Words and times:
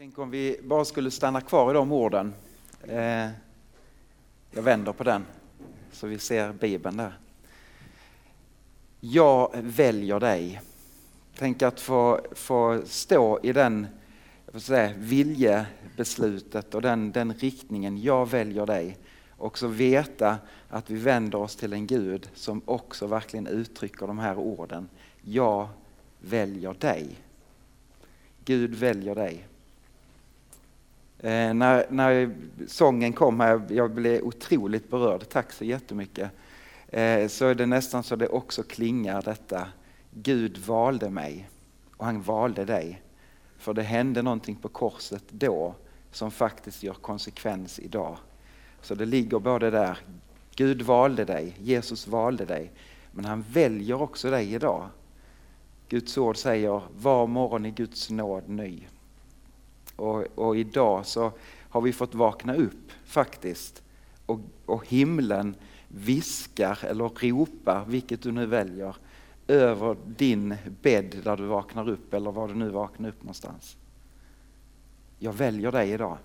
Tänk 0.00 0.18
om 0.18 0.30
vi 0.30 0.60
bara 0.62 0.84
skulle 0.84 1.10
stanna 1.10 1.40
kvar 1.40 1.70
i 1.70 1.74
de 1.74 1.92
orden. 1.92 2.34
Eh, 2.82 3.28
jag 4.50 4.62
vänder 4.62 4.92
på 4.92 5.04
den 5.04 5.26
så 5.92 6.06
vi 6.06 6.18
ser 6.18 6.52
Bibeln 6.52 6.96
där. 6.96 7.18
Jag 9.00 9.50
väljer 9.62 10.20
dig. 10.20 10.60
Tänk 11.38 11.62
att 11.62 11.80
få, 11.80 12.20
få 12.32 12.82
stå 12.86 13.40
i 13.42 13.52
den 13.52 13.86
jag 14.52 14.62
säga, 14.62 14.92
viljebeslutet 14.96 16.74
och 16.74 16.82
den, 16.82 17.12
den 17.12 17.34
riktningen. 17.34 18.02
Jag 18.02 18.30
väljer 18.30 18.66
dig. 18.66 18.98
Och 19.30 19.58
så 19.58 19.66
veta 19.66 20.38
att 20.68 20.90
vi 20.90 20.96
vänder 20.96 21.38
oss 21.38 21.56
till 21.56 21.72
en 21.72 21.86
Gud 21.86 22.30
som 22.34 22.62
också 22.64 23.06
verkligen 23.06 23.46
uttrycker 23.46 24.06
de 24.06 24.18
här 24.18 24.38
orden. 24.38 24.88
Jag 25.22 25.68
väljer 26.20 26.74
dig. 26.74 27.18
Gud 28.44 28.74
väljer 28.74 29.14
dig. 29.14 29.46
Eh, 31.22 31.54
när, 31.54 31.86
när 31.90 32.36
sången 32.66 33.12
kom 33.12 33.40
här, 33.40 33.62
jag 33.68 33.90
blev 33.90 34.22
otroligt 34.22 34.90
berörd, 34.90 35.28
tack 35.28 35.52
så 35.52 35.64
jättemycket. 35.64 36.30
Eh, 36.88 37.28
så 37.28 37.46
är 37.46 37.54
det 37.54 37.66
nästan 37.66 38.02
så 38.02 38.16
det 38.16 38.28
också 38.28 38.62
klingar 38.62 39.22
detta, 39.22 39.68
Gud 40.10 40.58
valde 40.58 41.10
mig 41.10 41.48
och 41.96 42.06
han 42.06 42.22
valde 42.22 42.64
dig. 42.64 43.02
För 43.58 43.74
det 43.74 43.82
hände 43.82 44.22
någonting 44.22 44.56
på 44.56 44.68
korset 44.68 45.24
då 45.30 45.74
som 46.12 46.30
faktiskt 46.30 46.82
gör 46.82 46.94
konsekvens 46.94 47.78
idag. 47.78 48.16
Så 48.82 48.94
det 48.94 49.06
ligger 49.06 49.38
både 49.38 49.70
där, 49.70 49.98
Gud 50.54 50.82
valde 50.82 51.24
dig, 51.24 51.56
Jesus 51.58 52.06
valde 52.06 52.44
dig, 52.44 52.72
men 53.12 53.24
han 53.24 53.44
väljer 53.52 54.02
också 54.02 54.30
dig 54.30 54.54
idag. 54.54 54.88
Guds 55.88 56.18
ord 56.18 56.36
säger, 56.36 56.82
var 56.96 57.26
morgon 57.26 57.66
i 57.66 57.70
Guds 57.70 58.10
nåd 58.10 58.48
ny. 58.48 58.86
Och, 60.00 60.26
och 60.34 60.56
idag 60.56 61.06
så 61.06 61.32
har 61.68 61.80
vi 61.80 61.92
fått 61.92 62.14
vakna 62.14 62.54
upp 62.54 62.92
faktiskt. 63.04 63.82
Och, 64.26 64.40
och 64.66 64.86
himlen 64.86 65.54
viskar 65.88 66.78
eller 66.84 67.08
ropar, 67.08 67.84
vilket 67.84 68.22
du 68.22 68.32
nu 68.32 68.46
väljer, 68.46 68.96
över 69.46 69.96
din 70.06 70.56
bädd 70.82 71.20
där 71.24 71.36
du 71.36 71.46
vaknar 71.46 71.88
upp 71.88 72.14
eller 72.14 72.32
var 72.32 72.48
du 72.48 72.54
nu 72.54 72.68
vaknar 72.68 73.08
upp 73.08 73.22
någonstans. 73.22 73.76
Jag 75.18 75.32
väljer 75.32 75.72
dig 75.72 75.90
idag. 75.90 76.18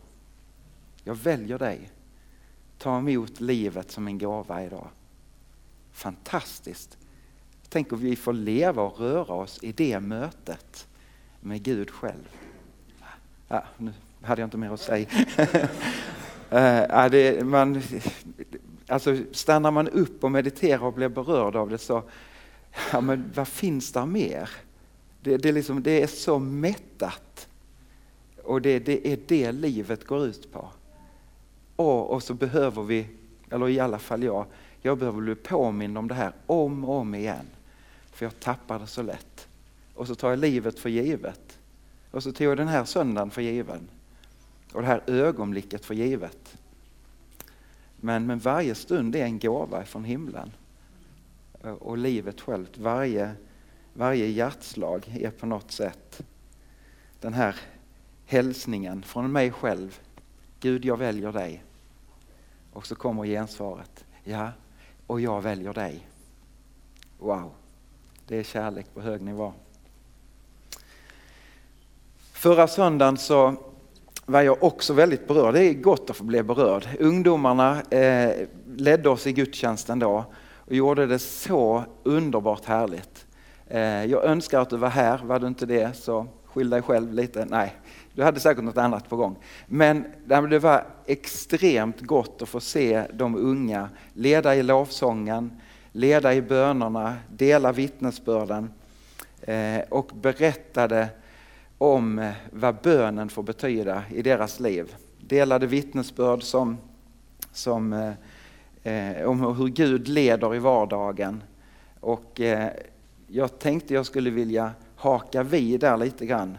Jag 1.04 1.16
väljer 1.16 1.60
dig. 1.60 1.90
Ta 2.78 2.98
emot 2.98 3.40
livet 3.40 3.92
som 3.92 4.08
en 4.08 4.18
gåva 4.18 4.64
idag. 4.64 4.88
Fantastiskt. 5.92 6.98
Tänk 7.70 7.94
om 7.94 8.00
vi 8.00 8.16
får 8.16 8.34
leva 8.34 8.82
och 8.82 9.00
röra 9.00 9.34
oss 9.34 9.60
i 9.64 9.72
det 9.72 10.00
mötet 10.00 10.88
med 11.40 11.64
Gud 11.64 11.92
själv. 11.92 12.45
Ja, 13.48 13.64
nu 13.78 13.94
hade 14.22 14.42
jag 14.42 14.48
inte 14.48 14.58
mer 14.58 14.72
att 14.72 14.82
säga. 14.82 15.08
Eh, 16.50 16.86
ja, 16.90 17.10
det, 17.10 17.46
man, 17.46 17.82
alltså, 18.88 19.18
stannar 19.32 19.72
man 19.72 19.90
upp 19.90 20.24
och 20.24 20.32
mediterar 20.32 20.84
och 20.84 20.94
blir 20.94 21.10
berörd 21.10 21.56
av 21.56 21.70
det 21.70 21.78
så, 21.78 22.04
ja, 22.92 23.02
men 23.02 23.32
vad 23.36 23.48
finns 23.48 23.92
där 23.92 24.06
mer? 24.06 24.50
Det, 25.22 25.38
det, 25.38 25.52
liksom, 25.52 25.84
det 25.84 26.04
är 26.04 26.08
så 26.08 26.40
mättat. 26.40 27.48
Och 28.44 28.62
det, 28.62 28.80
det, 28.80 29.08
är 29.08 29.20
det 29.28 29.52
livet 29.52 30.08
går 30.08 30.26
ut 30.26 30.52
på. 30.52 30.70
Och, 31.76 32.12
och 32.12 32.24
så 32.24 32.34
behöver 32.34 32.84
vi, 32.84 33.08
eller 33.52 33.70
i 33.70 33.80
alla 33.80 34.00
fall 34.00 34.24
jag, 34.24 34.46
jag 34.82 34.98
behöver 34.98 35.22
bli 35.22 35.36
påmind 35.36 35.98
om 35.98 36.08
det 36.08 36.16
här 36.16 36.32
om 36.46 36.86
och 36.86 36.96
om 36.96 37.16
igen. 37.16 37.46
För 38.12 38.26
jag 38.26 38.40
tappar 38.40 38.80
det 38.80 38.88
så 38.88 39.02
lätt. 39.02 39.48
Och 39.96 40.08
så 40.08 40.16
tar 40.16 40.30
jag 40.30 40.40
livet 40.40 40.80
för 40.80 40.90
givet. 40.90 41.45
Och 42.16 42.24
så 42.24 42.32
tog 42.32 42.48
jag 42.48 42.58
den 42.58 42.68
här 42.68 42.86
söndagen 42.86 43.32
för 43.32 43.42
given. 43.42 43.90
Och 44.74 44.82
det 44.82 44.88
här 44.88 45.02
ögonblicket 45.08 45.86
för 45.86 45.94
givet. 45.94 46.58
Men, 47.96 48.26
men 48.26 48.40
varje 48.40 48.76
stund 48.76 49.16
är 49.16 49.24
en 49.24 49.40
gåva 49.40 49.86
från 49.86 50.04
himlen. 50.04 50.52
Och 51.80 51.98
livet 51.98 52.42
självt, 52.42 52.78
varje, 52.78 53.32
varje 53.94 54.28
hjärtslag 54.28 55.18
är 55.20 55.32
på 55.32 55.46
något 55.46 55.72
sätt 55.72 56.24
den 57.20 57.34
här 57.34 57.56
hälsningen 58.26 59.04
från 59.04 59.32
mig 59.32 59.52
själv. 59.52 60.00
Gud, 60.60 60.86
jag 60.86 60.98
väljer 60.98 61.32
dig. 61.32 61.64
Och 62.74 62.88
så 62.88 62.96
kommer 62.96 63.26
gensvaret. 63.26 64.06
Ja, 64.24 64.52
och 65.08 65.22
jag 65.22 65.42
väljer 65.42 65.74
dig. 65.74 66.08
Wow, 67.20 67.52
det 68.28 68.38
är 68.38 68.44
kärlek 68.44 68.94
på 68.94 69.02
hög 69.02 69.22
nivå. 69.22 69.54
Förra 72.46 72.68
söndagen 72.68 73.18
så 73.18 73.56
var 74.26 74.42
jag 74.42 74.64
också 74.64 74.94
väldigt 74.94 75.28
berörd. 75.28 75.54
Det 75.54 75.64
är 75.64 75.74
gott 75.74 76.10
att 76.10 76.18
få 76.18 76.24
bli 76.24 76.44
berörd. 76.44 76.88
Ungdomarna 77.00 77.82
eh, 77.82 78.32
ledde 78.78 79.10
oss 79.10 79.28
i 79.28 79.34
gudstjänsten 79.34 80.00
då 80.00 80.26
och 80.56 80.74
gjorde 80.76 81.06
det 81.06 81.20
så 81.20 81.84
underbart 82.04 82.66
härligt. 82.66 83.26
Eh, 83.68 84.06
jag 84.06 84.26
önskar 84.26 84.60
att 84.60 84.70
du 84.70 84.78
var 84.78 84.90
här, 84.90 85.18
var 85.24 85.40
du 85.40 85.48
inte 85.48 85.66
det 85.66 85.98
så 85.98 86.28
skyll 86.46 86.70
dig 86.70 86.82
själv 86.82 87.14
lite. 87.14 87.46
Nej, 87.46 87.76
du 88.14 88.24
hade 88.24 88.40
säkert 88.40 88.64
något 88.64 88.78
annat 88.78 89.10
på 89.10 89.16
gång. 89.16 89.36
Men 89.68 90.06
det 90.26 90.60
var 90.60 90.86
extremt 91.06 92.02
gott 92.02 92.42
att 92.42 92.50
få 92.50 92.60
se 92.60 93.04
de 93.14 93.36
unga 93.36 93.90
leda 94.14 94.56
i 94.56 94.64
lovsången, 94.64 95.62
leda 95.92 96.34
i 96.34 96.42
bönerna, 96.42 97.16
dela 97.30 97.72
vittnesbörden 97.72 98.74
eh, 99.42 99.80
och 99.90 100.12
berättade 100.22 101.10
om 101.78 102.20
eh, 102.20 102.32
vad 102.52 102.76
bönen 102.76 103.30
får 103.30 103.44
betyda 103.44 104.04
i 104.10 104.22
deras 104.22 104.60
liv. 104.60 104.96
Delade 105.20 105.68
vittnesbörd 105.68 106.44
som, 106.44 106.78
som, 107.52 107.94
eh, 108.84 109.18
eh, 109.18 109.26
om 109.26 109.56
hur 109.58 109.68
Gud 109.68 110.08
leder 110.08 110.56
i 110.56 110.60
vardagen. 110.60 111.44
Och 112.00 112.42
eh, 112.42 112.70
jag 113.28 113.60
tänkte 113.60 113.94
jag 113.94 114.06
skulle 114.06 114.30
vilja 114.30 114.72
haka 114.96 115.44
vid 115.44 115.80
där 115.80 115.98
lite 115.98 116.26
grann. 116.26 116.58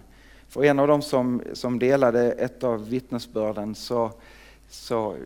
För 0.49 0.65
en 0.65 0.79
av 0.79 0.89
dem 0.89 1.03
som, 1.03 1.43
som 1.53 1.79
delade 1.79 2.33
ett 2.33 2.65
av 2.65 2.89
vittnesbörden 2.89 3.75
så, 3.75 4.11
så 4.69 5.17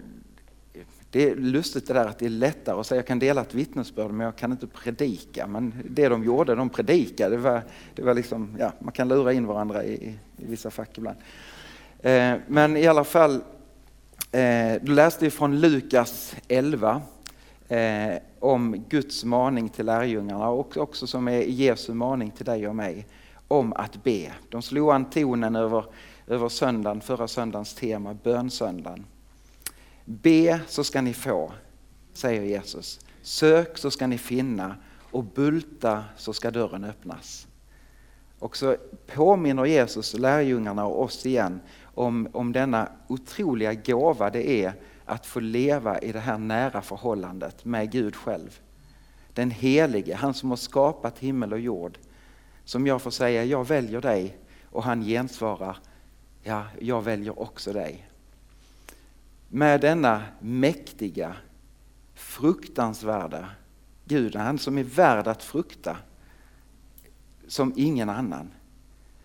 det 1.11 1.31
är 1.31 1.37
lustigt 1.37 1.87
det 1.87 1.95
där 1.95 2.07
att 2.07 2.19
det 2.19 2.27
är 2.27 2.31
lättare 2.31 2.81
att 2.81 2.87
säga 2.87 2.99
jag 2.99 3.07
kan 3.07 3.19
dela 3.19 3.41
ett 3.41 3.55
vittnesbörd 3.55 4.11
men 4.11 4.25
jag 4.25 4.37
kan 4.37 4.53
inte 4.53 4.67
predika. 4.67 5.47
Men 5.47 5.75
det 5.91 6.09
de 6.09 6.25
gjorde, 6.25 6.55
de 6.55 6.69
predikade. 6.69 7.37
Det 7.37 7.43
var, 7.43 7.63
det 7.95 8.03
var 8.03 8.15
liksom, 8.15 8.57
ja, 8.59 8.73
man 8.79 8.93
kan 8.93 9.09
lura 9.09 9.33
in 9.33 9.47
varandra 9.47 9.85
i, 9.85 10.19
i 10.37 10.45
vissa 10.47 10.71
fack 10.71 10.99
ibland. 10.99 11.17
Eh, 12.01 12.35
men 12.47 12.77
i 12.77 12.87
alla 12.87 13.05
fall, 13.05 13.35
eh, 14.33 14.83
du 14.83 14.95
läste 14.95 15.31
från 15.31 15.61
Lukas 15.61 16.37
11 16.49 17.03
eh, 17.69 18.15
om 18.39 18.85
Guds 18.89 19.25
maning 19.25 19.69
till 19.69 19.87
lärjungarna 19.87 20.49
och 20.49 20.77
också 20.77 21.07
som 21.07 21.29
är 21.29 21.41
Jesu 21.41 21.95
maning 21.95 22.31
till 22.31 22.47
dig 22.47 22.69
och 22.69 22.77
mig 22.77 23.07
om 23.49 23.73
att 23.73 24.05
be. 24.05 24.33
De 24.49 24.63
slog 24.63 24.91
an 24.91 25.11
tonen 25.11 25.57
över, 25.57 25.85
över 26.27 26.49
söndagen, 26.49 27.01
förra 27.01 27.29
söndagens 27.29 27.75
tema, 27.75 28.17
bönsöndagen. 28.23 29.05
Be 30.11 30.61
så 30.67 30.85
ska 30.85 31.01
ni 31.01 31.15
få, 31.15 31.53
säger 32.13 32.43
Jesus. 32.43 33.01
Sök 33.23 33.79
så 33.79 33.91
ska 33.91 34.07
ni 34.07 34.19
finna 34.19 34.77
och 35.11 35.25
bulta 35.25 36.05
så 36.17 36.33
ska 36.33 36.51
dörren 36.51 36.85
öppnas. 36.85 37.47
Och 38.39 38.57
så 38.57 38.77
påminner 39.07 39.65
Jesus 39.65 40.15
lärjungarna 40.15 40.87
och 40.87 41.03
oss 41.03 41.27
igen 41.27 41.61
om, 41.83 42.29
om 42.33 42.53
denna 42.53 42.89
otroliga 43.09 43.75
gåva 43.75 44.31
det 44.31 44.65
är 44.65 44.73
att 45.05 45.27
få 45.27 45.41
leva 45.41 45.99
i 45.99 46.13
det 46.13 46.21
här 46.21 46.39
nära 46.39 46.83
förhållandet 46.83 47.65
med 47.65 47.93
Gud 47.93 48.17
själv. 48.17 48.61
Den 49.35 49.51
helige, 49.51 50.15
han 50.15 50.35
som 50.35 50.51
har 50.51 50.57
skapat 50.57 51.19
himmel 51.19 51.53
och 51.53 51.61
jord. 51.61 51.99
Som 52.65 52.87
jag 52.87 53.03
får 53.03 53.11
säga, 53.11 53.45
jag 53.45 53.69
väljer 53.69 54.01
dig 54.01 54.37
och 54.71 54.83
han 54.83 55.03
gensvarar, 55.03 55.77
ja, 56.43 56.65
jag 56.81 57.03
väljer 57.03 57.41
också 57.41 57.73
dig 57.73 58.10
med 59.53 59.81
denna 59.81 60.23
mäktiga, 60.41 61.37
fruktansvärda 62.15 63.49
Gud, 64.05 64.37
han 64.37 64.59
som 64.59 64.79
är 64.79 64.85
värd 64.85 65.27
att 65.27 65.43
frukta 65.43 65.97
som 67.47 67.73
ingen 67.77 68.09
annan, 68.09 68.51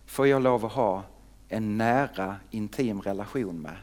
får 0.05 0.27
jag 0.27 0.41
lov 0.41 0.65
att 0.65 0.71
ha 0.71 1.03
en 1.49 1.77
nära, 1.77 2.35
intim 2.51 3.01
relation 3.01 3.61
med. 3.61 3.77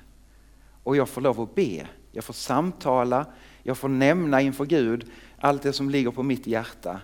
Och 0.82 0.96
jag 0.96 1.08
får 1.08 1.20
lov 1.20 1.40
att 1.40 1.54
be, 1.54 1.88
jag 2.12 2.24
får 2.24 2.34
samtala, 2.34 3.26
jag 3.62 3.78
får 3.78 3.88
nämna 3.88 4.40
inför 4.40 4.64
Gud 4.64 5.10
allt 5.38 5.62
det 5.62 5.72
som 5.72 5.90
ligger 5.90 6.10
på 6.10 6.22
mitt 6.22 6.46
hjärta. 6.46 7.00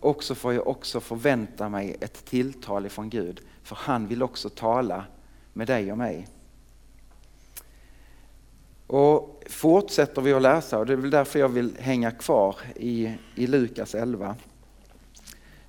Och 0.00 0.24
så 0.24 0.34
får 0.34 0.52
jag 0.52 0.66
också 0.66 1.00
förvänta 1.00 1.68
mig 1.68 1.96
ett 2.00 2.24
tilltal 2.24 2.86
ifrån 2.86 3.10
Gud, 3.10 3.40
för 3.62 3.76
han 3.80 4.06
vill 4.06 4.22
också 4.22 4.48
tala 4.48 5.04
med 5.52 5.66
dig 5.66 5.92
och 5.92 5.98
mig. 5.98 6.28
Och 8.92 9.44
fortsätter 9.46 10.22
vi 10.22 10.32
att 10.32 10.42
läsa, 10.42 10.78
och 10.78 10.86
det 10.86 10.92
är 10.92 10.96
väl 10.96 11.10
därför 11.10 11.38
jag 11.38 11.48
vill 11.48 11.76
hänga 11.78 12.10
kvar 12.10 12.56
i, 12.76 13.14
i 13.34 13.46
Lukas 13.46 13.94
11. 13.94 14.36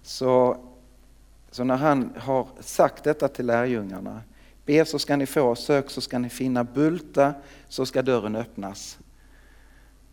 Så, 0.02 0.58
så 1.52 1.64
när 1.64 1.76
han 1.76 2.14
har 2.18 2.48
sagt 2.60 3.04
detta 3.04 3.28
till 3.28 3.46
lärjungarna, 3.46 4.22
Be 4.66 4.86
så 4.86 5.00
ska 5.00 5.16
ni 5.16 5.26
få, 5.26 5.56
sök 5.56 5.90
så 5.90 6.02
ska 6.02 6.20
ni 6.20 6.30
finna, 6.30 6.64
bulta 6.64 7.34
så 7.68 7.86
ska 7.86 8.02
dörren 8.02 8.36
öppnas. 8.36 9.00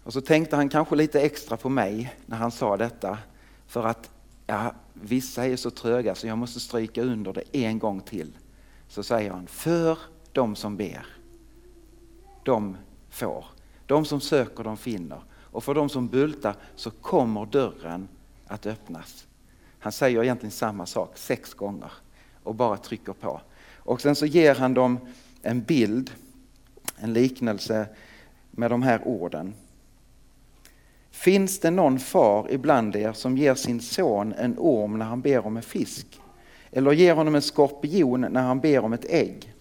Och 0.05 0.13
så 0.13 0.21
tänkte 0.21 0.57
han 0.57 0.69
kanske 0.69 0.97
lite 0.97 1.21
extra 1.21 1.57
på 1.57 1.69
mig 1.69 2.15
när 2.27 2.37
han 2.37 2.51
sa 2.51 2.77
detta. 2.77 3.19
För 3.67 3.87
att 3.87 4.11
ja, 4.47 4.75
vissa 4.93 5.47
är 5.47 5.57
så 5.57 5.71
tröga 5.71 6.15
så 6.15 6.27
jag 6.27 6.39
måste 6.39 6.61
stryka 6.61 7.03
under 7.03 7.33
det 7.33 7.43
en 7.53 7.79
gång 7.79 8.01
till. 8.01 8.33
Så 8.89 9.03
säger 9.03 9.31
han, 9.31 9.47
för 9.47 9.99
de 10.33 10.57
som 10.57 10.77
ber, 10.77 11.07
de 12.43 12.77
får. 13.11 13.45
De 13.87 14.05
som 14.05 14.21
söker, 14.21 14.65
de 14.65 14.77
finner. 14.77 15.23
Och 15.31 15.65
för 15.65 15.75
de 15.75 15.89
som 15.89 16.09
bultar 16.09 16.55
så 16.75 16.91
kommer 16.91 17.47
dörren 17.47 18.09
att 18.47 18.67
öppnas. 18.67 19.27
Han 19.79 19.93
säger 19.93 20.23
egentligen 20.23 20.51
samma 20.51 20.87
sak 20.87 21.19
sex 21.19 21.55
gånger 21.55 21.93
och 22.43 22.55
bara 22.55 22.77
trycker 22.77 23.13
på. 23.13 23.41
Och 23.77 24.01
sen 24.01 24.17
så 24.17 24.27
ger 24.27 24.55
han 24.55 24.75
dem 24.75 24.99
en 25.43 25.63
bild, 25.63 26.11
en 26.97 27.13
liknelse 27.13 27.87
med 28.51 28.71
de 28.71 28.83
här 28.83 29.09
orden. 29.09 29.55
Finns 31.11 31.61
det 31.61 31.71
någon 31.71 31.99
far 31.99 32.47
ibland 32.51 32.97
er 32.97 33.13
som 33.13 33.37
ger 33.39 33.55
sin 33.55 33.81
son 33.81 34.33
en 34.33 34.59
orm 34.59 34.99
när 34.99 35.07
han 35.07 35.21
ber 35.21 35.47
om 35.47 35.57
en 35.57 35.63
fisk? 35.63 36.21
Eller 36.71 36.93
ger 36.93 37.15
honom 37.15 37.35
en 37.35 37.43
skorpion 37.43 38.21
när 38.21 38.43
han 38.43 38.61
ber 38.61 38.85
om 38.85 38.93
ett 38.93 39.05
ägg? 39.05 39.55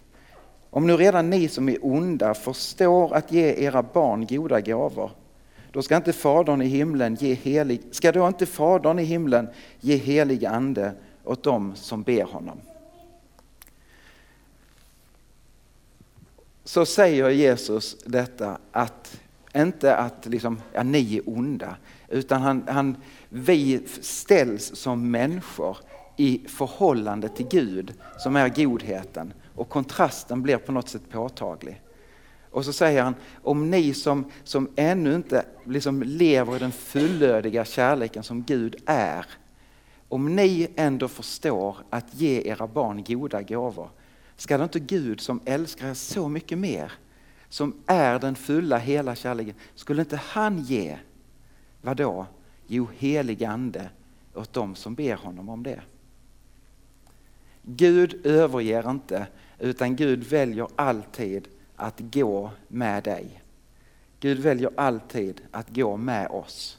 Om 0.69 0.87
nu 0.87 0.97
redan 0.97 1.29
ni 1.29 1.47
som 1.47 1.69
är 1.69 1.77
onda 1.81 2.33
förstår 2.33 3.13
att 3.13 3.31
ge 3.31 3.53
era 3.53 3.83
barn 3.83 4.27
goda 4.27 4.61
gåvor, 4.61 5.11
då 5.71 5.81
ska 5.81 5.97
inte 5.97 6.13
Fadern 6.13 6.61
i 6.61 6.65
himlen 6.65 7.15
ge 7.15 7.33
helig, 7.33 7.81
ska 7.91 8.11
då 8.11 8.27
inte 8.27 8.45
Fadern 8.45 8.99
i 8.99 9.03
himlen 9.03 9.47
ge 9.79 9.95
helig 9.95 10.45
ande 10.45 10.93
åt 11.23 11.43
dem 11.43 11.75
som 11.75 12.03
ber 12.03 12.23
honom? 12.23 12.57
Så 16.63 16.85
säger 16.85 17.29
Jesus 17.29 17.97
detta 18.05 18.57
att 18.71 19.19
inte 19.55 19.95
att 19.95 20.25
liksom, 20.25 20.61
ja, 20.73 20.83
ni 20.83 21.17
är 21.17 21.29
onda, 21.29 21.75
utan 22.07 22.41
han, 22.41 22.63
han, 22.67 22.97
vi 23.29 23.81
ställs 24.01 24.75
som 24.75 25.11
människor 25.11 25.77
i 26.17 26.41
förhållande 26.47 27.29
till 27.29 27.47
Gud 27.47 27.93
som 28.17 28.35
är 28.35 28.49
godheten 28.49 29.33
och 29.59 29.69
kontrasten 29.69 30.41
blir 30.41 30.57
på 30.57 30.71
något 30.71 30.89
sätt 30.89 31.09
påtaglig. 31.09 31.81
Och 32.51 32.65
så 32.65 32.73
säger 32.73 33.03
han, 33.03 33.15
om 33.43 33.71
ni 33.71 33.93
som, 33.93 34.31
som 34.43 34.69
ännu 34.75 35.15
inte 35.15 35.45
liksom 35.65 36.03
lever 36.03 36.55
i 36.55 36.59
den 36.59 36.71
fullödiga 36.71 37.65
kärleken 37.65 38.23
som 38.23 38.43
Gud 38.43 38.75
är, 38.85 39.25
om 40.09 40.35
ni 40.35 40.67
ändå 40.75 41.07
förstår 41.07 41.77
att 41.89 42.13
ge 42.13 42.41
era 42.41 42.67
barn 42.67 43.03
goda 43.03 43.41
gåvor, 43.41 43.89
ska 44.35 44.57
då 44.57 44.63
inte 44.63 44.79
Gud 44.79 45.21
som 45.21 45.41
älskar 45.45 45.87
er 45.87 45.93
så 45.93 46.29
mycket 46.29 46.57
mer 46.57 46.91
som 47.49 47.73
är 47.85 48.19
den 48.19 48.35
fulla 48.35 48.77
hela 48.77 49.15
kärleken, 49.15 49.53
skulle 49.75 50.01
inte 50.01 50.17
han 50.17 50.59
ge, 50.59 50.97
vad 51.81 51.97
då? 51.97 52.25
Jo, 52.67 52.87
helig 52.97 53.43
ande 53.43 53.89
åt 54.35 54.53
dem 54.53 54.75
som 54.75 54.95
ber 54.95 55.15
honom 55.15 55.49
om 55.49 55.63
det. 55.63 55.81
Gud 57.63 58.25
överger 58.25 58.89
inte, 58.89 59.27
utan 59.59 59.95
Gud 59.95 60.23
väljer 60.23 60.67
alltid 60.75 61.47
att 61.75 61.99
gå 61.99 62.51
med 62.67 63.03
dig. 63.03 63.41
Gud 64.19 64.39
väljer 64.39 64.71
alltid 64.75 65.41
att 65.51 65.69
gå 65.69 65.97
med 65.97 66.27
oss. 66.27 66.77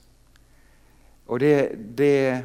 Och 1.27 1.39
det, 1.39 1.73
det 1.95 2.43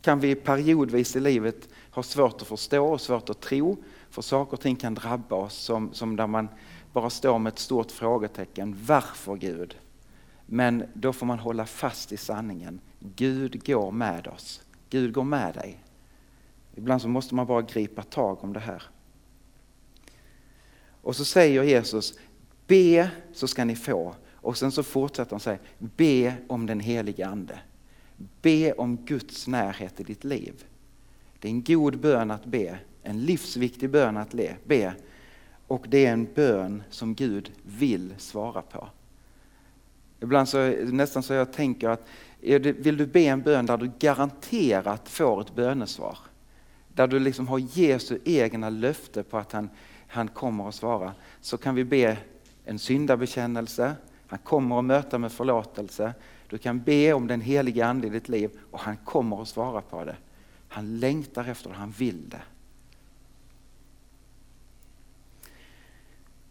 kan 0.00 0.20
vi 0.20 0.34
periodvis 0.34 1.16
i 1.16 1.20
livet 1.20 1.68
ha 1.90 2.02
svårt 2.02 2.42
att 2.42 2.48
förstå 2.48 2.86
och 2.86 3.00
svårt 3.00 3.30
att 3.30 3.40
tro, 3.40 3.76
för 4.10 4.22
saker 4.22 4.52
och 4.52 4.60
ting 4.60 4.76
kan 4.76 4.94
drabba 4.94 5.36
oss 5.36 5.54
som, 5.54 5.92
som 5.92 6.16
där 6.16 6.26
man 6.26 6.48
bara 6.92 7.10
står 7.10 7.38
med 7.38 7.52
ett 7.52 7.58
stort 7.58 7.90
frågetecken. 7.90 8.76
Varför 8.86 9.36
Gud? 9.36 9.78
Men 10.46 10.84
då 10.94 11.12
får 11.12 11.26
man 11.26 11.38
hålla 11.38 11.66
fast 11.66 12.12
i 12.12 12.16
sanningen. 12.16 12.80
Gud 13.00 13.66
går 13.66 13.90
med 13.90 14.26
oss. 14.26 14.62
Gud 14.90 15.12
går 15.12 15.24
med 15.24 15.54
dig. 15.54 15.78
Ibland 16.74 17.02
så 17.02 17.08
måste 17.08 17.34
man 17.34 17.46
bara 17.46 17.62
gripa 17.62 18.02
tag 18.02 18.44
om 18.44 18.52
det 18.52 18.60
här. 18.60 18.82
Och 21.02 21.16
så 21.16 21.24
säger 21.24 21.62
Jesus, 21.62 22.18
be 22.66 23.10
så 23.32 23.48
ska 23.48 23.64
ni 23.64 23.76
få. 23.76 24.14
Och 24.34 24.58
sen 24.58 24.72
så 24.72 24.82
fortsätter 24.82 25.30
han 25.30 25.40
säga, 25.40 25.58
be 25.78 26.34
om 26.46 26.66
den 26.66 26.80
heliga 26.80 27.28
Ande. 27.28 27.58
Be 28.42 28.72
om 28.72 28.96
Guds 28.96 29.46
närhet 29.46 30.00
i 30.00 30.02
ditt 30.02 30.24
liv. 30.24 30.64
Det 31.38 31.48
är 31.48 31.52
en 31.52 31.64
god 31.64 31.98
bön 31.98 32.30
att 32.30 32.44
be, 32.44 32.78
en 33.02 33.24
livsviktig 33.24 33.90
bön 33.90 34.16
att 34.16 34.34
be. 34.64 34.94
Och 35.66 35.86
det 35.88 36.06
är 36.06 36.12
en 36.12 36.28
bön 36.34 36.82
som 36.90 37.14
Gud 37.14 37.52
vill 37.62 38.14
svara 38.18 38.62
på. 38.62 38.88
Ibland 40.20 40.48
så 40.48 40.68
nästan 40.84 41.22
så 41.22 41.32
jag 41.32 41.52
tänker 41.52 41.88
att 41.88 42.06
vill 42.40 42.96
du 42.96 43.06
be 43.06 43.20
en 43.20 43.42
bön 43.42 43.66
där 43.66 43.76
du 43.76 43.90
garanterat 43.98 45.08
får 45.08 45.40
ett 45.40 45.54
bönesvar? 45.54 46.18
Där 46.94 47.06
du 47.06 47.18
liksom 47.18 47.48
har 47.48 47.58
Jesu 47.58 48.18
egna 48.24 48.70
löfte 48.70 49.22
på 49.22 49.38
att 49.38 49.52
han, 49.52 49.70
han 50.08 50.28
kommer 50.28 50.68
att 50.68 50.74
svara. 50.74 51.12
Så 51.40 51.56
kan 51.56 51.74
vi 51.74 51.84
be 51.84 52.18
en 52.64 52.78
syndabekännelse, 52.78 53.94
han 54.26 54.38
kommer 54.38 54.78
att 54.78 54.84
möta 54.84 55.18
med 55.18 55.32
förlåtelse. 55.32 56.14
Du 56.48 56.58
kan 56.58 56.82
be 56.82 57.12
om 57.12 57.26
den 57.26 57.40
heliga 57.40 57.86
Ande 57.86 58.06
i 58.06 58.10
ditt 58.10 58.28
liv 58.28 58.50
och 58.70 58.80
han 58.80 58.96
kommer 58.96 59.42
att 59.42 59.48
svara 59.48 59.80
på 59.80 60.04
det. 60.04 60.16
Han 60.68 61.00
längtar 61.00 61.44
efter 61.48 61.70
det, 61.70 61.76
han 61.76 61.90
vill 61.90 62.28
det. 62.28 62.42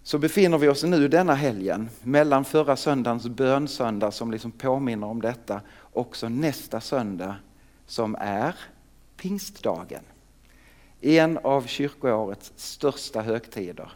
så 0.07 0.17
befinner 0.17 0.57
vi 0.57 0.67
oss 0.67 0.83
nu 0.83 1.07
denna 1.07 1.33
helgen 1.33 1.89
mellan 2.03 2.45
förra 2.45 2.75
söndagens 2.75 3.27
bönsöndag 3.27 4.11
som 4.11 4.31
liksom 4.31 4.51
påminner 4.51 5.07
om 5.07 5.21
detta 5.21 5.61
också 5.93 6.29
nästa 6.29 6.81
söndag 6.81 7.35
som 7.85 8.15
är 8.19 8.55
pingstdagen. 9.17 10.03
En 11.01 11.37
av 11.37 11.61
kyrkoårets 11.61 12.53
största 12.55 13.21
högtider. 13.21 13.91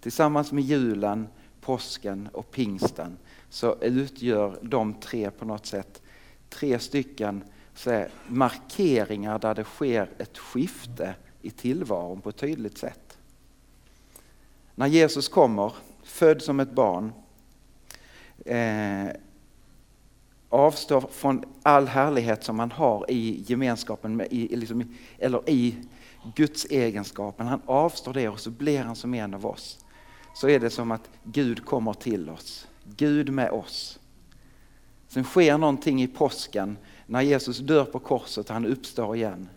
Tillsammans 0.00 0.52
med 0.52 0.64
julen, 0.64 1.28
påsken 1.60 2.28
och 2.32 2.50
pingsten 2.50 3.16
så 3.48 3.76
utgör 3.80 4.58
de 4.62 4.94
tre 4.94 5.30
på 5.30 5.44
något 5.44 5.66
sätt 5.66 6.02
tre 6.48 6.78
stycken 6.78 7.44
så 7.74 8.06
markeringar 8.28 9.38
där 9.38 9.54
det 9.54 9.64
sker 9.64 10.10
ett 10.18 10.38
skifte 10.38 11.14
i 11.42 11.50
tillvaron 11.50 12.20
på 12.20 12.28
ett 12.28 12.36
tydligt 12.36 12.78
sätt. 12.78 13.18
När 14.74 14.86
Jesus 14.86 15.28
kommer, 15.28 15.72
född 16.02 16.42
som 16.42 16.60
ett 16.60 16.72
barn, 16.72 17.12
eh, 18.44 19.08
avstår 20.54 21.00
från 21.00 21.44
all 21.62 21.86
härlighet 21.86 22.44
som 22.44 22.58
han 22.58 22.72
har 22.72 23.10
i 23.10 23.44
gemenskapen, 23.46 24.16
med, 24.16 24.28
i, 24.30 24.56
liksom, 24.56 24.94
eller 25.18 25.50
i 25.50 25.74
Guds 26.34 26.64
egenskapen. 26.64 27.46
Han 27.46 27.62
avstår 27.66 28.12
det 28.12 28.28
och 28.28 28.40
så 28.40 28.50
blir 28.50 28.82
han 28.82 28.96
som 28.96 29.14
en 29.14 29.34
av 29.34 29.46
oss. 29.46 29.84
Så 30.34 30.48
är 30.48 30.60
det 30.60 30.70
som 30.70 30.90
att 30.90 31.10
Gud 31.24 31.64
kommer 31.64 31.92
till 31.92 32.30
oss. 32.30 32.68
Gud 32.96 33.30
med 33.30 33.50
oss. 33.50 33.98
Sen 35.08 35.24
sker 35.24 35.58
någonting 35.58 36.02
i 36.02 36.08
påsken 36.08 36.78
när 37.06 37.22
Jesus 37.22 37.58
dör 37.58 37.84
på 37.84 37.98
korset 37.98 38.48
och 38.48 38.54
han 38.54 38.66
uppstår 38.66 39.16
igen. 39.16 39.48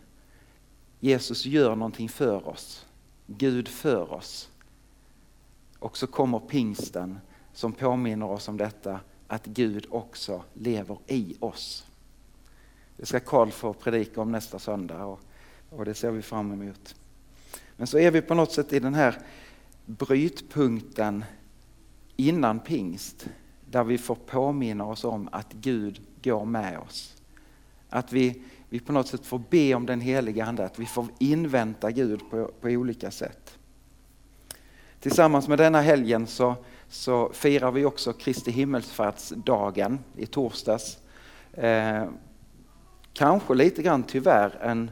Jesus 0.99 1.45
gör 1.45 1.75
någonting 1.75 2.09
för 2.09 2.47
oss. 2.47 2.85
Gud 3.27 3.67
för 3.67 4.13
oss. 4.13 4.49
Och 5.79 5.97
så 5.97 6.07
kommer 6.07 6.39
pingsten 6.39 7.19
som 7.53 7.73
påminner 7.73 8.25
oss 8.29 8.47
om 8.47 8.57
detta, 8.57 8.99
att 9.27 9.45
Gud 9.45 9.85
också 9.89 10.43
lever 10.53 10.97
i 11.07 11.35
oss. 11.39 11.85
Det 12.97 13.05
ska 13.05 13.19
Karl 13.19 13.49
få 13.49 13.73
predika 13.73 14.21
om 14.21 14.31
nästa 14.31 14.59
söndag 14.59 15.05
och, 15.05 15.19
och 15.69 15.85
det 15.85 15.93
ser 15.93 16.11
vi 16.11 16.21
fram 16.21 16.51
emot. 16.51 16.95
Men 17.75 17.87
så 17.87 17.99
är 17.99 18.11
vi 18.11 18.21
på 18.21 18.33
något 18.33 18.51
sätt 18.51 18.73
i 18.73 18.79
den 18.79 18.93
här 18.93 19.21
brytpunkten 19.85 21.25
innan 22.15 22.59
pingst, 22.59 23.27
där 23.65 23.83
vi 23.83 23.97
får 23.97 24.15
påminna 24.15 24.85
oss 24.85 25.03
om 25.03 25.29
att 25.31 25.53
Gud 25.53 26.01
går 26.23 26.45
med 26.45 26.79
oss. 26.79 27.15
Att 27.89 28.13
vi, 28.13 28.43
vi 28.69 28.79
på 28.79 28.91
något 28.91 29.07
sätt 29.07 29.25
får 29.25 29.41
be 29.49 29.73
om 29.73 29.85
den 29.85 30.01
heliga 30.01 30.45
Ande, 30.45 30.65
att 30.65 30.79
vi 30.79 30.85
får 30.85 31.07
invänta 31.19 31.91
Gud 31.91 32.29
på, 32.29 32.51
på 32.61 32.67
olika 32.67 33.11
sätt. 33.11 33.57
Tillsammans 34.99 35.47
med 35.47 35.57
denna 35.57 35.81
helgen 35.81 36.27
så, 36.27 36.55
så 36.89 37.29
firar 37.33 37.71
vi 37.71 37.85
också 37.85 38.13
Kristi 38.13 38.51
himmelsfärdsdagen 38.51 39.99
i 40.15 40.25
torsdags. 40.25 40.97
Eh, 41.53 42.03
kanske 43.13 43.53
lite 43.53 43.81
grann 43.81 44.03
tyvärr 44.03 44.57
en, 44.61 44.91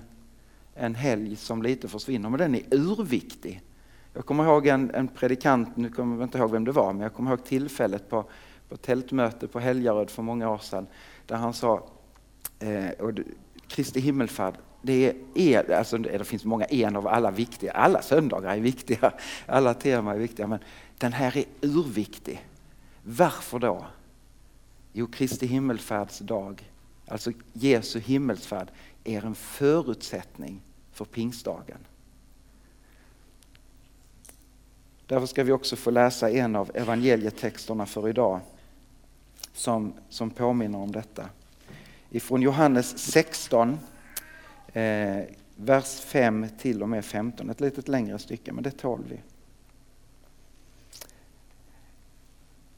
en 0.74 0.96
helg 0.96 1.36
som 1.36 1.64
lite 1.64 1.88
försvinner, 1.88 2.30
men 2.30 2.40
den 2.40 2.56
är 2.56 2.64
urviktig. 2.72 3.62
Jag 4.14 4.26
kommer 4.26 4.44
ihåg 4.44 4.68
en, 4.68 4.92
en 4.96 5.08
predikant, 5.08 5.78
nu 5.78 5.90
kommer 5.90 6.16
jag 6.16 6.26
inte 6.26 6.38
ihåg 6.38 6.52
vem 6.52 6.66
det 6.66 6.72
var, 6.72 6.94
men 6.94 7.02
jag 7.02 7.14
kommer 7.14 7.32
ihåg 7.32 7.44
tillfället 7.44 8.10
på, 8.10 8.26
på 8.70 8.78
tältmöte 8.78 9.48
på 9.48 9.60
Helgaröd 9.60 10.10
för 10.10 10.22
många 10.22 10.50
år 10.50 10.58
sedan, 10.58 10.88
där 11.26 11.36
han 11.36 11.54
sa, 11.54 11.88
eh, 12.60 12.90
och 13.00 13.12
Kristi 13.68 14.00
himmelfärd, 14.00 14.54
det, 14.82 15.14
är, 15.36 15.72
alltså 15.72 15.98
det 15.98 16.28
finns 16.28 16.46
många 16.46 16.66
en 16.66 16.96
av 16.96 17.08
alla 17.08 17.32
viktiga, 17.32 17.72
alla 17.72 18.02
söndagar 18.02 18.56
är 18.56 18.60
viktiga, 18.60 19.14
alla 19.46 19.74
teman 19.74 20.16
är 20.16 20.20
viktiga, 20.20 20.48
men 20.48 20.60
den 20.98 21.14
här 21.14 21.38
är 21.38 21.46
urviktig. 21.62 22.48
Varför 23.04 23.60
då? 23.60 23.86
Jo, 24.94 25.08
Kristi 25.08 25.48
himmelfärdsdag, 25.48 26.72
alltså 27.08 27.32
Jesu 27.54 28.00
himmelsfärd, 28.00 28.68
är 29.04 29.26
en 29.26 29.36
förutsättning 29.36 30.62
för 30.92 31.06
pingstdagen. 31.06 31.78
Därför 35.08 35.26
ska 35.26 35.44
vi 35.44 35.52
också 35.52 35.76
få 35.76 35.92
läsa 35.92 36.30
en 36.30 36.56
av 36.56 36.72
evangelietexterna 36.74 37.86
för 37.86 38.10
idag 38.10 38.40
som, 39.54 39.94
som 40.10 40.30
påminner 40.30 40.78
om 40.80 40.92
detta. 40.92 41.30
Ifrån 42.10 42.42
Johannes 42.42 42.98
16, 42.98 43.80
eh, 44.74 45.24
vers 45.56 46.00
5 46.00 46.48
till 46.60 46.84
och 46.84 46.90
med 46.90 47.06
15. 47.06 47.50
Ett 47.50 47.62
litet 47.62 47.88
längre 47.88 48.20
stycke, 48.20 48.54
men 48.54 48.64
det 48.64 48.72
tål 48.72 49.04
vi. 49.10 49.20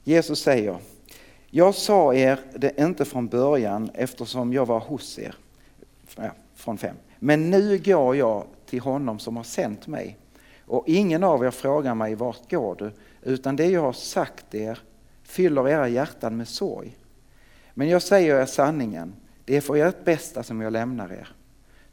Jesus 0.07 0.39
säger, 0.39 0.77
jag 1.49 1.75
sa 1.75 2.13
er 2.13 2.39
det 2.55 2.79
inte 2.79 3.05
från 3.05 3.27
början 3.27 3.89
eftersom 3.93 4.53
jag 4.53 4.65
var 4.65 4.79
hos 4.79 5.19
er. 5.19 5.35
Från 6.55 6.77
fem. 6.77 6.95
Men 7.19 7.49
nu 7.49 7.77
går 7.77 8.15
jag 8.15 8.45
till 8.65 8.79
honom 8.79 9.19
som 9.19 9.37
har 9.37 9.43
sänt 9.43 9.87
mig. 9.87 10.17
Och 10.65 10.83
ingen 10.87 11.23
av 11.23 11.45
er 11.45 11.51
frågar 11.51 11.95
mig 11.95 12.15
vart 12.15 12.51
går 12.51 12.75
du, 12.75 12.91
utan 13.21 13.55
det 13.55 13.65
jag 13.65 13.81
har 13.81 13.93
sagt 13.93 14.55
er 14.55 14.79
fyller 15.23 15.69
era 15.69 15.87
hjärtan 15.87 16.37
med 16.37 16.47
sorg. 16.47 16.97
Men 17.73 17.89
jag 17.89 18.01
säger 18.01 18.41
er 18.41 18.45
sanningen, 18.45 19.13
det 19.45 19.57
är 19.57 19.61
för 19.61 19.75
ert 19.75 20.05
bästa 20.05 20.43
som 20.43 20.61
jag 20.61 20.73
lämnar 20.73 21.13
er. 21.13 21.27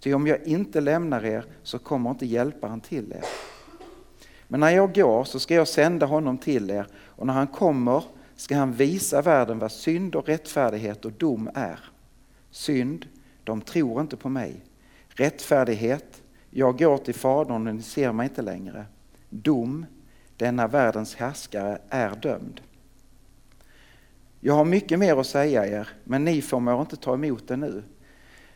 Ty 0.01 0.15
om 0.15 0.27
jag 0.27 0.43
inte 0.43 0.81
lämnar 0.81 1.25
er 1.25 1.45
så 1.63 1.79
kommer 1.79 2.11
inte 2.11 2.27
hjälparen 2.27 2.81
till 2.81 3.13
er. 3.13 3.25
Men 4.55 4.61
när 4.61 4.71
jag 4.71 4.95
går 4.95 5.25
så 5.25 5.41
ska 5.41 5.55
jag 5.55 5.69
sända 5.69 6.07
honom 6.07 6.39
till 6.39 6.71
er 6.71 6.87
och 7.07 7.27
när 7.27 7.35
han 7.35 7.47
kommer 7.47 8.05
ska 8.37 8.57
han 8.57 8.73
visa 8.73 9.23
världen 9.23 9.59
vad 9.59 9.73
synd 9.73 10.15
och 10.15 10.27
rättfärdighet 10.27 11.05
och 11.05 11.13
dom 11.13 11.51
är. 11.55 11.81
Synd, 12.51 13.07
de 13.45 13.61
tror 13.61 14.01
inte 14.01 14.17
på 14.17 14.29
mig. 14.29 14.65
Rättfärdighet, 15.09 16.23
jag 16.51 16.79
går 16.79 16.99
till 16.99 17.15
Fadern 17.15 17.69
och 17.69 17.75
ni 17.75 17.83
ser 17.83 18.13
mig 18.13 18.25
inte 18.29 18.43
längre. 18.43 18.87
Dom, 19.31 19.87
denna 20.37 20.67
världens 20.67 21.15
härskare 21.15 21.79
är 21.89 22.11
dömd. 22.17 22.61
Jag 24.41 24.55
har 24.55 24.65
mycket 24.65 24.99
mer 24.99 25.21
att 25.21 25.27
säga 25.27 25.67
er, 25.67 25.89
men 26.05 26.25
ni 26.25 26.43
förmår 26.43 26.81
inte 26.81 26.97
ta 26.97 27.15
emot 27.15 27.49
det 27.49 27.57
nu. 27.57 27.83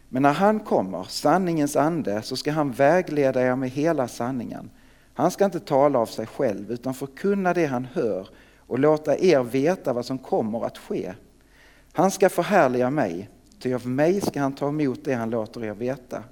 Men 0.09 0.23
när 0.23 0.33
han 0.33 0.61
kommer, 0.61 1.05
sanningens 1.05 1.77
ande, 1.77 2.23
så 2.23 2.37
ska 2.37 2.53
han 2.53 2.73
vägleda 2.73 3.43
er 3.43 3.57
med 3.57 3.71
hela 3.71 4.09
sanningen. 4.09 4.71
Han 5.19 5.31
ska 5.31 5.45
inte 5.45 5.61
tala 5.61 5.99
av 5.99 6.07
sig 6.07 6.27
själv 6.27 6.73
utan 6.73 6.95
förkunna 6.95 7.55
det 7.55 7.67
han 7.67 7.85
hör 7.85 8.29
och 8.59 8.79
låta 8.79 9.19
er 9.19 9.43
veta 9.43 9.93
vad 9.93 10.07
som 10.07 10.19
kommer 10.19 10.65
att 10.65 10.79
ske. 10.79 11.15
Han 11.93 12.11
ska 12.11 12.29
förhärliga 12.29 12.91
mig, 12.91 13.31
ty 13.59 13.75
av 13.75 13.87
mig 13.87 14.21
ska 14.21 14.41
han 14.41 14.53
ta 14.53 14.69
emot 14.69 15.05
det 15.05 15.15
han 15.15 15.31
låter 15.31 15.65
er 15.65 15.75
veta. 15.75 16.25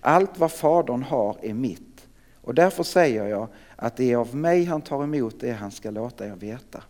Allt 0.00 0.38
vad 0.38 0.52
Fadern 0.52 1.02
har 1.02 1.36
är 1.42 1.54
mitt 1.54 2.08
och 2.42 2.54
därför 2.54 2.82
säger 2.82 3.26
jag 3.26 3.48
att 3.76 3.96
det 3.96 4.12
är 4.12 4.16
av 4.16 4.36
mig 4.36 4.64
han 4.64 4.82
tar 4.82 5.04
emot 5.04 5.40
det 5.40 5.52
han 5.52 5.70
ska 5.70 5.90
låta 5.90 6.26
er 6.26 6.36
veta. 6.36 6.82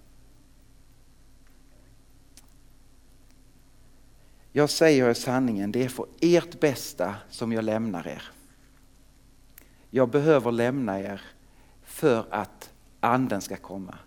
Jag 4.52 4.70
säger 4.70 5.08
er 5.08 5.14
sanningen, 5.14 5.72
det 5.72 5.84
är 5.84 5.88
för 5.88 6.06
ert 6.20 6.60
bästa 6.60 7.14
som 7.30 7.52
jag 7.52 7.64
lämnar 7.64 8.08
er. 8.08 8.22
Jag 9.90 10.08
behöver 10.08 10.52
lämna 10.52 11.00
er 11.00 11.20
för 11.82 12.24
att 12.30 12.70
anden 13.00 13.40
ska 13.40 13.56
komma. 13.56 13.98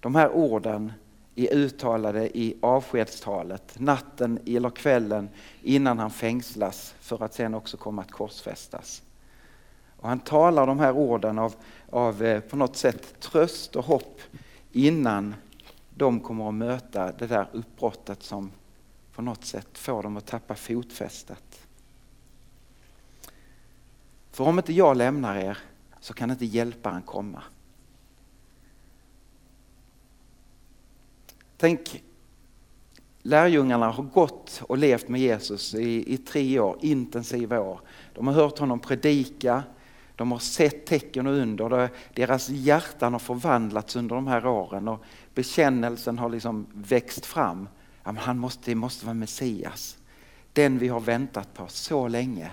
De 0.00 0.14
här 0.14 0.30
orden 0.30 0.92
är 1.34 1.54
uttalade 1.54 2.38
i 2.38 2.56
avskedstalet 2.60 3.80
natten 3.80 4.38
eller 4.46 4.70
kvällen 4.70 5.28
innan 5.62 5.98
han 5.98 6.10
fängslas 6.10 6.94
för 7.00 7.22
att 7.22 7.34
sen 7.34 7.54
också 7.54 7.76
komma 7.76 8.02
att 8.02 8.10
korsfästas. 8.10 9.02
Och 9.96 10.08
han 10.08 10.20
talar 10.20 10.66
de 10.66 10.78
här 10.78 10.92
orden 10.92 11.38
av, 11.38 11.54
av 11.90 12.22
eh, 12.22 12.40
på 12.40 12.56
något 12.56 12.76
sätt 12.76 13.20
tröst 13.20 13.76
och 13.76 13.84
hopp 13.84 14.20
innan 14.72 15.34
de 15.94 16.20
kommer 16.20 16.48
att 16.48 16.54
möta 16.54 17.12
det 17.12 17.26
där 17.26 17.48
uppbrottet 17.52 18.22
som 18.22 18.50
på 19.14 19.22
något 19.22 19.44
sätt 19.44 19.78
får 19.78 20.02
dem 20.02 20.16
att 20.16 20.26
tappa 20.26 20.54
fotfästet. 20.54 21.45
För 24.36 24.44
om 24.44 24.58
inte 24.58 24.72
jag 24.72 24.96
lämnar 24.96 25.36
er 25.36 25.58
så 26.00 26.14
kan 26.14 26.30
inte 26.30 26.44
hjälparen 26.44 27.02
komma. 27.02 27.42
Tänk, 31.56 32.02
lärjungarna 33.22 33.90
har 33.90 34.02
gått 34.02 34.62
och 34.68 34.78
levt 34.78 35.08
med 35.08 35.20
Jesus 35.20 35.74
i, 35.74 36.14
i 36.14 36.18
tre 36.18 36.60
år, 36.60 36.78
intensiva 36.80 37.60
år. 37.60 37.80
De 38.14 38.26
har 38.26 38.34
hört 38.34 38.58
honom 38.58 38.80
predika, 38.80 39.62
de 40.16 40.32
har 40.32 40.38
sett 40.38 40.86
tecken 40.86 41.26
och 41.26 41.34
under. 41.34 41.90
Deras 42.14 42.48
hjärtan 42.48 43.12
har 43.12 43.20
förvandlats 43.20 43.96
under 43.96 44.14
de 44.14 44.26
här 44.26 44.46
åren 44.46 44.88
och 44.88 45.04
bekännelsen 45.34 46.18
har 46.18 46.28
liksom 46.28 46.66
växt 46.74 47.26
fram. 47.26 47.68
Ja, 48.04 48.12
men 48.12 48.22
han 48.22 48.38
måste, 48.38 48.70
det 48.70 48.74
måste 48.74 49.06
vara 49.06 49.14
Messias. 49.14 49.98
Den 50.52 50.78
vi 50.78 50.88
har 50.88 51.00
väntat 51.00 51.54
på 51.54 51.66
så 51.68 52.08
länge. 52.08 52.50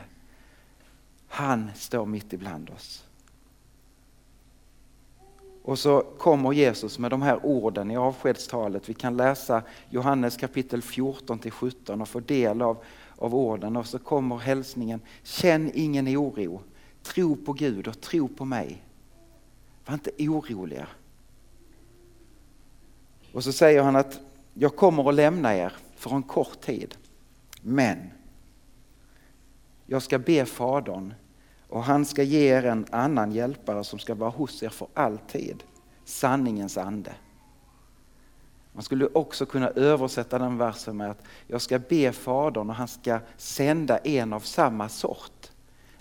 Han 1.35 1.71
står 1.75 2.05
mitt 2.05 2.33
ibland 2.33 2.69
oss. 2.69 3.05
Och 5.63 5.79
så 5.79 6.01
kommer 6.01 6.53
Jesus 6.53 6.99
med 6.99 7.11
de 7.11 7.21
här 7.21 7.45
orden 7.45 7.91
i 7.91 7.97
avskedstalet. 7.97 8.89
Vi 8.89 8.93
kan 8.93 9.17
läsa 9.17 9.63
Johannes 9.89 10.37
kapitel 10.37 10.81
14 10.81 11.39
till 11.39 11.51
17 11.51 12.01
och 12.01 12.07
få 12.09 12.19
del 12.19 12.61
av, 12.61 12.77
av 13.15 13.35
orden. 13.35 13.77
Och 13.77 13.85
så 13.85 13.99
kommer 13.99 14.37
hälsningen, 14.37 15.01
känn 15.23 15.71
ingen 15.73 16.07
oro, 16.07 16.61
tro 17.03 17.35
på 17.35 17.53
Gud 17.53 17.87
och 17.87 18.01
tro 18.01 18.27
på 18.27 18.45
mig. 18.45 18.83
Var 19.85 19.93
inte 19.93 20.11
oroliga. 20.19 20.87
Och 23.33 23.43
så 23.43 23.51
säger 23.53 23.83
han 23.83 23.95
att 23.95 24.19
jag 24.53 24.75
kommer 24.75 25.09
att 25.09 25.15
lämna 25.15 25.55
er 25.55 25.73
för 25.95 26.15
en 26.15 26.23
kort 26.23 26.61
tid. 26.61 26.95
Men 27.61 27.97
jag 29.85 30.03
ska 30.03 30.19
be 30.19 30.45
Fadern 30.45 31.13
och 31.73 31.83
han 31.83 32.05
ska 32.05 32.23
ge 32.23 32.39
er 32.39 32.65
en 32.65 32.85
annan 32.91 33.31
hjälpare 33.31 33.83
som 33.83 33.99
ska 33.99 34.15
vara 34.15 34.29
hos 34.29 34.63
er 34.63 34.69
för 34.69 34.87
alltid. 34.93 35.63
Sanningens 36.05 36.77
ande. 36.77 37.13
Man 38.73 38.83
skulle 38.83 39.07
också 39.07 39.45
kunna 39.45 39.67
översätta 39.69 40.39
den 40.39 40.57
versen 40.57 40.97
med 40.97 41.11
att 41.11 41.23
jag 41.47 41.61
ska 41.61 41.79
be 41.79 42.11
Fadern 42.11 42.69
och 42.69 42.75
han 42.75 42.87
ska 42.87 43.19
sända 43.37 43.97
en 43.97 44.33
av 44.33 44.39
samma 44.39 44.89
sort. 44.89 45.51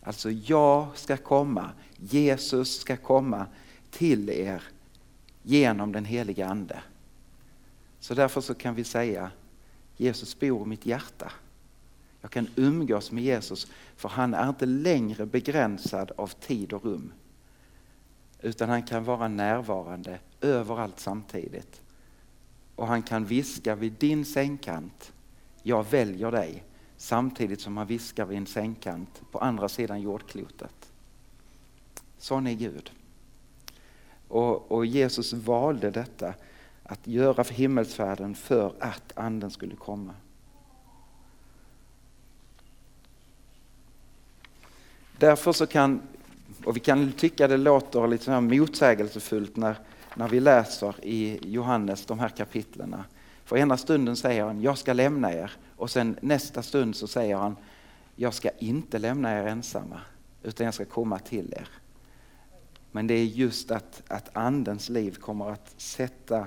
Alltså 0.02 0.30
jag 0.30 0.86
ska 0.94 1.16
komma, 1.16 1.70
Jesus 1.96 2.80
ska 2.80 2.96
komma 2.96 3.46
till 3.90 4.30
er 4.30 4.62
genom 5.42 5.92
den 5.92 6.04
heliga 6.04 6.46
Ande. 6.46 6.82
Så 8.00 8.14
därför 8.14 8.40
så 8.40 8.54
kan 8.54 8.74
vi 8.74 8.84
säga 8.84 9.30
Jesus 9.96 10.40
bor 10.40 10.62
i 10.62 10.68
mitt 10.68 10.86
hjärta. 10.86 11.32
Jag 12.22 12.30
kan 12.30 12.48
umgås 12.56 13.12
med 13.12 13.24
Jesus 13.24 13.66
för 13.96 14.08
han 14.08 14.34
är 14.34 14.48
inte 14.48 14.66
längre 14.66 15.26
begränsad 15.26 16.12
av 16.16 16.26
tid 16.26 16.72
och 16.72 16.84
rum. 16.84 17.12
Utan 18.40 18.68
han 18.68 18.82
kan 18.82 19.04
vara 19.04 19.28
närvarande 19.28 20.18
överallt 20.40 21.00
samtidigt. 21.00 21.82
Och 22.76 22.86
han 22.86 23.02
kan 23.02 23.24
viska 23.24 23.74
vid 23.74 23.92
din 23.92 24.24
sängkant, 24.24 25.12
jag 25.62 25.90
väljer 25.90 26.30
dig. 26.30 26.64
Samtidigt 26.96 27.60
som 27.60 27.76
han 27.76 27.86
viskar 27.86 28.26
vid 28.26 28.38
en 28.38 28.46
sängkant 28.46 29.22
på 29.30 29.38
andra 29.38 29.68
sidan 29.68 30.00
jordklotet. 30.00 30.92
Sån 32.18 32.46
är 32.46 32.54
Gud. 32.54 32.90
Och, 34.28 34.72
och 34.72 34.86
Jesus 34.86 35.32
valde 35.32 35.90
detta 35.90 36.34
att 36.82 37.06
göra 37.06 37.44
för 37.44 37.54
himmelsfärden 37.54 38.34
för 38.34 38.74
att 38.80 39.12
anden 39.18 39.50
skulle 39.50 39.76
komma. 39.76 40.14
Därför 45.22 45.52
så 45.52 45.66
kan, 45.66 46.02
och 46.64 46.76
vi 46.76 46.80
kan 46.80 47.12
tycka 47.12 47.48
det 47.48 47.56
låter 47.56 48.08
lite 48.08 48.24
så 48.24 48.40
motsägelsefullt 48.40 49.56
när, 49.56 49.76
när 50.16 50.28
vi 50.28 50.40
läser 50.40 50.94
i 51.02 51.38
Johannes 51.42 52.06
de 52.06 52.18
här 52.18 52.28
kapitlerna. 52.28 53.04
För 53.44 53.56
ena 53.56 53.76
stunden 53.76 54.16
säger 54.16 54.44
han, 54.44 54.62
jag 54.62 54.78
ska 54.78 54.92
lämna 54.92 55.32
er 55.32 55.52
och 55.76 55.90
sen 55.90 56.16
nästa 56.20 56.62
stund 56.62 56.96
så 56.96 57.06
säger 57.06 57.36
han, 57.36 57.56
jag 58.16 58.34
ska 58.34 58.50
inte 58.58 58.98
lämna 58.98 59.38
er 59.38 59.46
ensamma 59.46 60.00
utan 60.42 60.64
jag 60.64 60.74
ska 60.74 60.84
komma 60.84 61.18
till 61.18 61.54
er. 61.56 61.68
Men 62.90 63.06
det 63.06 63.14
är 63.14 63.24
just 63.24 63.70
att, 63.70 64.02
att 64.08 64.36
andens 64.36 64.88
liv 64.88 65.14
kommer 65.14 65.50
att 65.50 65.74
sätta 65.76 66.46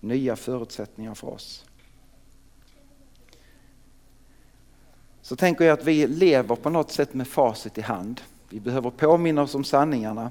nya 0.00 0.36
förutsättningar 0.36 1.14
för 1.14 1.28
oss. 1.28 1.65
Så 5.26 5.36
tänker 5.36 5.64
jag 5.64 5.78
att 5.78 5.84
vi 5.84 6.06
lever 6.06 6.56
på 6.56 6.70
något 6.70 6.90
sätt 6.90 7.14
med 7.14 7.28
facit 7.28 7.78
i 7.78 7.80
hand. 7.80 8.20
Vi 8.48 8.60
behöver 8.60 8.90
påminna 8.90 9.42
oss 9.42 9.54
om 9.54 9.64
sanningarna. 9.64 10.30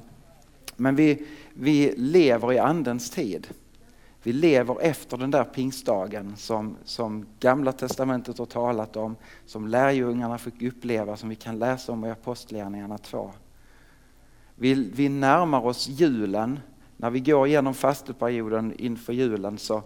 Men 0.75 0.95
vi, 0.95 1.27
vi 1.53 1.93
lever 1.97 2.53
i 2.53 2.59
andens 2.59 3.09
tid. 3.09 3.47
Vi 4.23 4.33
lever 4.33 4.81
efter 4.81 5.17
den 5.17 5.31
där 5.31 5.43
pingstdagen 5.43 6.33
som, 6.37 6.77
som 6.83 7.25
Gamla 7.39 7.71
Testamentet 7.71 8.37
har 8.37 8.45
talat 8.45 8.95
om, 8.95 9.15
som 9.45 9.67
lärjungarna 9.67 10.37
fick 10.37 10.61
uppleva, 10.61 11.17
som 11.17 11.29
vi 11.29 11.35
kan 11.35 11.59
läsa 11.59 11.91
om 11.91 12.05
i 12.05 12.11
Apostlagärningarna 12.11 12.97
2. 12.97 13.31
Vi, 14.55 14.73
vi 14.73 15.09
närmar 15.09 15.65
oss 15.65 15.87
julen. 15.87 16.59
När 16.97 17.09
vi 17.09 17.19
går 17.19 17.47
igenom 17.47 17.73
fasteperioden 17.73 18.73
inför 18.77 19.13
julen 19.13 19.57
så, 19.57 19.83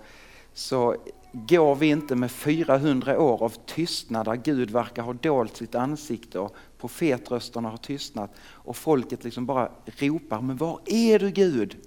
så 0.53 0.95
går 1.31 1.75
vi 1.75 1.87
inte 1.87 2.15
med 2.15 2.31
400 2.31 3.19
år 3.19 3.43
av 3.43 3.53
tystnad 3.65 4.25
där 4.25 4.35
Gud 4.35 4.71
verkar 4.71 5.03
ha 5.03 5.13
dolt 5.13 5.57
sitt 5.57 5.75
ansikte 5.75 6.39
och 6.39 6.55
profetrösterna 6.77 7.69
har 7.69 7.77
tystnat 7.77 8.31
och 8.41 8.77
folket 8.77 9.23
liksom 9.23 9.45
bara 9.45 9.71
ropar, 9.85 10.41
men 10.41 10.57
var 10.57 10.79
är 10.85 11.19
du 11.19 11.31
Gud? 11.31 11.77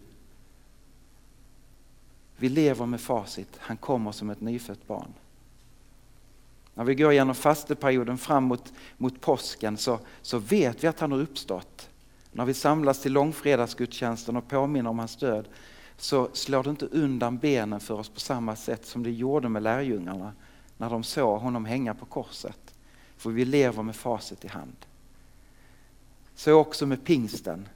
Vi 2.36 2.48
lever 2.48 2.86
med 2.86 3.00
facit, 3.00 3.48
han 3.58 3.76
kommer 3.76 4.12
som 4.12 4.30
ett 4.30 4.40
nyfött 4.40 4.86
barn. 4.86 5.12
När 6.74 6.84
vi 6.84 6.94
går 6.94 7.12
igenom 7.12 7.34
fasteperioden 7.34 8.18
fram 8.18 8.44
mot, 8.44 8.72
mot 8.96 9.20
påsken 9.20 9.76
så, 9.76 9.98
så 10.22 10.38
vet 10.38 10.84
vi 10.84 10.88
att 10.88 11.00
han 11.00 11.12
har 11.12 11.18
uppstått. 11.18 11.88
När 12.32 12.44
vi 12.44 12.54
samlas 12.54 13.00
till 13.00 13.12
långfredagsgudstjänsten 13.12 14.36
och 14.36 14.48
påminner 14.48 14.90
om 14.90 14.98
hans 14.98 15.16
död 15.16 15.48
så 15.96 16.28
slår 16.32 16.62
det 16.62 16.70
inte 16.70 16.86
undan 16.86 17.38
benen 17.38 17.80
för 17.80 17.94
oss 17.94 18.08
på 18.08 18.20
samma 18.20 18.56
sätt 18.56 18.86
som 18.86 19.02
det 19.02 19.10
gjorde 19.10 19.48
med 19.48 19.62
lärjungarna 19.62 20.32
när 20.76 20.90
de 20.90 21.02
såg 21.02 21.40
honom 21.40 21.64
hänga 21.64 21.94
på 21.94 22.04
korset. 22.04 22.74
För 23.16 23.30
vi 23.30 23.44
lever 23.44 23.82
med 23.82 23.96
facit 23.96 24.44
i 24.44 24.48
hand. 24.48 24.76
Så 26.34 26.52
också 26.52 26.86
med 26.86 27.04
pingsten. 27.04 27.68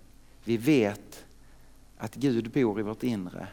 Vi 0.45 0.57
vet 0.57 1.25
att 1.99 2.15
Gud 2.15 2.51
bor 2.51 2.81
i 2.81 2.83
vårt 2.83 3.03
inre. 3.03 3.49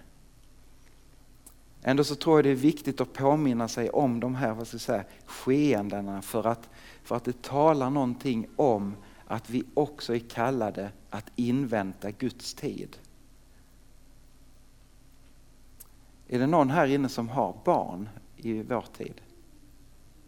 Ändå 1.81 2.03
så 2.03 2.15
tror 2.15 2.37
jag 2.37 2.45
det 2.45 2.49
är 2.49 2.55
viktigt 2.55 3.01
att 3.01 3.13
påminna 3.13 3.67
sig 3.67 3.89
om 3.89 4.19
de 4.19 4.35
här 4.35 4.53
vad 4.53 4.67
ska 4.67 4.75
jag 4.75 4.81
säga, 4.81 5.03
skeendena 5.25 6.21
för 6.21 6.47
att, 6.47 6.69
för 7.03 7.15
att 7.15 7.23
det 7.23 7.41
talar 7.41 7.89
någonting 7.89 8.47
om 8.55 8.95
att 9.27 9.49
vi 9.49 9.63
också 9.73 10.15
är 10.15 10.19
kallade 10.19 10.89
att 11.09 11.31
invänta 11.35 12.11
Guds 12.11 12.53
tid. 12.53 12.97
Är 16.33 16.39
det 16.39 16.47
någon 16.47 16.69
här 16.69 16.87
inne 16.87 17.09
som 17.09 17.29
har 17.29 17.55
barn 17.63 18.09
i 18.37 18.61
vår 18.61 18.85
tid? 18.97 19.21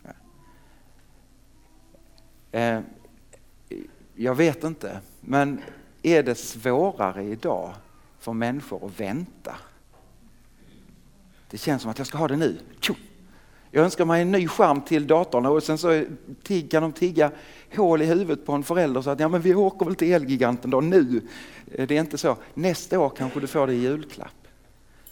Ja. 0.04 0.12
Eh, 2.60 2.82
jag 4.16 4.36
vet 4.36 4.64
inte, 4.64 5.00
men 5.22 5.62
är 6.04 6.24
det 6.24 6.36
svårare 6.36 7.24
idag 7.24 7.74
för 8.20 8.34
människor 8.34 8.86
att 8.86 9.00
vänta? 9.00 9.56
Det 11.50 11.58
känns 11.58 11.82
som 11.82 11.92
att 11.92 11.98
jag 11.98 12.08
ska 12.08 12.18
ha 12.18 12.28
det 12.28 12.38
nu. 12.38 12.58
Jag 13.72 13.84
önskar 13.84 14.06
mig 14.06 14.22
en 14.22 14.32
ny 14.32 14.48
skärm 14.48 14.82
till 14.82 15.08
datorn 15.08 15.46
och 15.46 15.64
sen 15.64 15.78
så 15.78 16.06
kan 16.70 16.82
de 16.82 16.92
tigga 16.92 17.32
hål 17.76 18.02
i 18.02 18.06
huvudet 18.06 18.46
på 18.46 18.54
en 18.54 18.64
förälder 18.64 19.02
så 19.02 19.10
att 19.10 19.20
ja, 19.20 19.28
men 19.28 19.42
vi 19.42 19.56
åker 19.56 19.86
väl 19.86 19.96
till 19.96 20.14
Elgiganten 20.14 20.72
då 20.72 20.82
nu. 20.82 21.22
Eh, 21.72 21.88
det 21.88 21.98
är 21.98 22.00
inte 22.00 22.18
så. 22.18 22.38
Nästa 22.54 23.00
år 23.00 23.10
kanske 23.10 23.40
du 23.40 23.48
får 23.48 23.68
det 23.68 23.74
i 23.74 23.82
julklapp. 23.82 24.45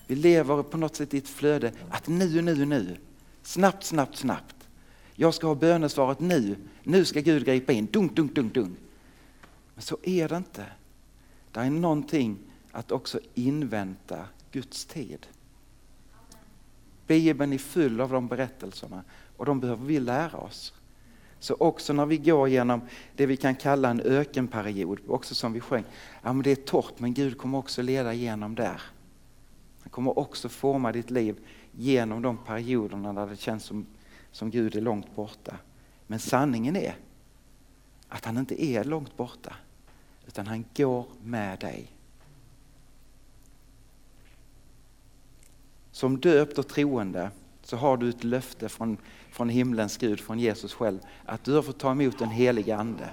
Vi 0.07 0.15
lever 0.15 0.63
på 0.63 0.77
något 0.77 0.95
sätt 0.95 1.13
i 1.13 1.17
ett 1.17 1.27
flöde 1.27 1.71
att 1.89 2.07
nu, 2.07 2.41
nu, 2.41 2.65
nu. 2.65 2.97
Snabbt, 3.41 3.83
snabbt, 3.83 4.17
snabbt. 4.17 4.55
Jag 5.15 5.33
ska 5.33 5.47
ha 5.47 5.55
bönesvaret 5.55 6.19
nu. 6.19 6.55
Nu 6.83 7.05
ska 7.05 7.19
Gud 7.21 7.45
gripa 7.45 7.73
in. 7.73 7.85
Dunk, 7.85 8.15
dunk, 8.15 8.35
dunk, 8.35 8.53
dunk. 8.53 8.77
Men 9.73 9.81
så 9.81 9.97
är 10.03 10.29
det 10.29 10.37
inte. 10.37 10.65
Det 11.51 11.59
är 11.59 11.69
någonting 11.69 12.37
att 12.71 12.91
också 12.91 13.19
invänta 13.33 14.25
Guds 14.51 14.85
tid. 14.85 15.27
Bibeln 17.07 17.53
är 17.53 17.57
full 17.57 18.01
av 18.01 18.11
de 18.11 18.27
berättelserna 18.27 19.03
och 19.37 19.45
de 19.45 19.59
behöver 19.59 19.85
vi 19.85 19.99
lära 19.99 20.37
oss. 20.37 20.73
Så 21.39 21.55
också 21.59 21.93
när 21.93 22.05
vi 22.05 22.17
går 22.17 22.49
genom 22.49 22.81
det 23.15 23.25
vi 23.25 23.37
kan 23.37 23.55
kalla 23.55 23.89
en 23.89 24.01
ökenperiod, 24.01 24.99
också 25.07 25.35
som 25.35 25.53
vi 25.53 25.59
sjöng, 25.59 25.83
ja 26.21 26.33
men 26.33 26.43
det 26.43 26.51
är 26.51 26.55
torrt 26.55 26.99
men 26.99 27.13
Gud 27.13 27.37
kommer 27.37 27.57
också 27.57 27.81
leda 27.81 28.13
igenom 28.13 28.55
där. 28.55 28.81
Han 29.83 29.89
kommer 29.89 30.19
också 30.19 30.49
forma 30.49 30.91
ditt 30.91 31.11
liv 31.11 31.45
genom 31.71 32.21
de 32.21 32.37
perioderna 32.37 33.13
där 33.13 33.27
det 33.27 33.35
känns 33.35 33.63
som, 33.63 33.85
som 34.31 34.49
Gud 34.51 34.75
är 34.75 34.81
långt 34.81 35.15
borta. 35.15 35.57
Men 36.07 36.19
sanningen 36.19 36.75
är 36.75 36.95
att 38.07 38.25
han 38.25 38.37
inte 38.37 38.63
är 38.63 38.83
långt 38.83 39.17
borta, 39.17 39.55
utan 40.27 40.47
han 40.47 40.65
går 40.75 41.05
med 41.23 41.59
dig. 41.59 41.87
Som 45.91 46.19
döpt 46.19 46.57
och 46.57 46.67
troende 46.67 47.31
så 47.63 47.77
har 47.77 47.97
du 47.97 48.09
ett 48.09 48.23
löfte 48.23 48.69
från, 48.69 48.97
från 49.31 49.49
himlens 49.49 49.97
Gud, 49.97 50.19
från 50.19 50.39
Jesus 50.39 50.73
själv, 50.73 50.99
att 51.25 51.43
du 51.43 51.53
har 51.53 51.61
fått 51.61 51.79
ta 51.79 51.91
emot 51.91 52.19
den 52.19 52.29
helige 52.29 52.77
Ande. 52.77 53.09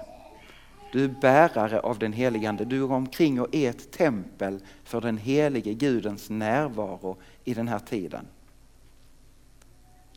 Du 0.93 1.05
är 1.05 1.09
bärare 1.09 1.81
av 1.81 1.99
den 1.99 2.13
helige 2.13 2.49
Ande. 2.49 2.65
Du 2.65 2.87
går 2.87 2.95
omkring 2.95 3.41
och 3.41 3.55
är 3.55 3.71
ett 3.71 3.91
tempel 3.91 4.61
för 4.85 5.01
den 5.01 5.19
helige 5.19 5.75
Gudens 5.75 6.31
närvaro 6.31 7.17
i 7.45 7.55
den 7.55 7.69
här 7.69 7.79
tiden. 7.79 8.27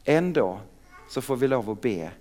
Ändå 0.04 0.60
så 1.10 1.22
får 1.22 1.36
vi 1.36 1.48
lov 1.48 1.70
att 1.70 1.82
be. 1.82 2.12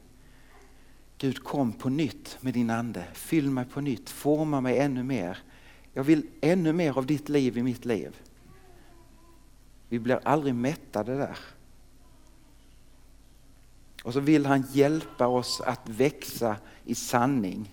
Gud 1.19 1.45
kom 1.45 1.73
på 1.73 1.89
nytt 1.89 2.39
med 2.41 2.55
din 2.55 2.71
Ande. 2.71 3.05
Fyll 3.13 3.51
mig 3.51 3.65
på 3.65 3.81
nytt, 3.81 4.11
forma 4.11 4.61
mig 4.61 4.79
ännu 4.79 5.03
mer. 5.03 5.39
Jag 5.93 6.05
vill 6.05 6.27
ännu 6.41 6.73
mer 6.73 6.99
av 6.99 7.07
ditt 7.07 7.29
liv 7.29 7.59
i 7.59 7.63
mitt 7.63 7.85
liv. 7.85 8.17
Vi 9.89 9.99
blir 9.99 10.21
aldrig 10.25 10.55
mättade 10.55 11.17
där. 11.17 11.39
Och 14.03 14.13
så 14.13 14.21
vill 14.21 14.47
han 14.47 14.65
hjälpa 14.73 15.27
oss 15.27 15.61
att 15.61 15.89
växa 15.89 16.57
i 16.85 16.95
sanning. 16.95 17.71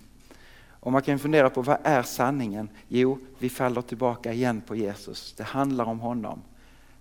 Och 0.79 0.91
man 0.91 1.01
kan 1.01 1.19
fundera 1.19 1.49
på 1.49 1.61
vad 1.61 1.77
är 1.83 2.03
sanningen? 2.03 2.69
Jo, 2.87 3.17
vi 3.39 3.49
faller 3.49 3.81
tillbaka 3.81 4.33
igen 4.33 4.61
på 4.61 4.75
Jesus. 4.75 5.33
Det 5.37 5.43
handlar 5.43 5.85
om 5.85 5.99
honom. 5.99 6.41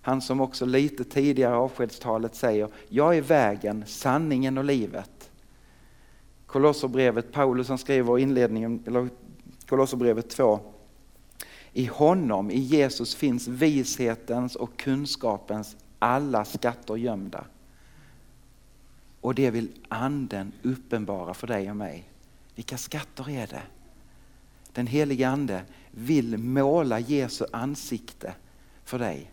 Han 0.01 0.21
som 0.21 0.41
också 0.41 0.65
lite 0.65 1.03
tidigare 1.03 1.53
i 1.53 1.57
avskedstalet 1.57 2.35
säger, 2.35 2.69
jag 2.89 3.17
är 3.17 3.21
vägen, 3.21 3.83
sanningen 3.87 4.57
och 4.57 4.63
livet. 4.63 5.31
Kolosserbrevet, 6.45 7.31
Paulus 7.31 7.69
han 7.69 7.77
skriver 7.77 8.19
i 8.19 8.21
inledningen, 8.21 8.83
eller 8.87 9.09
Kolosserbrevet 9.67 10.29
2, 10.29 10.59
i 11.73 11.85
honom, 11.85 12.51
i 12.51 12.59
Jesus 12.59 13.15
finns 13.15 13.47
vishetens 13.47 14.55
och 14.55 14.77
kunskapens 14.77 15.75
alla 15.99 16.45
skatter 16.45 16.95
gömda. 16.95 17.45
Och 19.21 19.35
det 19.35 19.51
vill 19.51 19.69
anden 19.87 20.51
uppenbara 20.63 21.33
för 21.33 21.47
dig 21.47 21.69
och 21.69 21.77
mig. 21.77 22.09
Vilka 22.59 22.77
skatter 22.77 23.29
är 23.29 23.47
det? 23.47 23.61
Den 24.73 24.87
helige 24.87 25.29
ande 25.29 25.63
vill 25.91 26.37
måla 26.37 26.99
Jesu 26.99 27.45
ansikte 27.51 28.33
för 28.83 28.99
dig. 28.99 29.31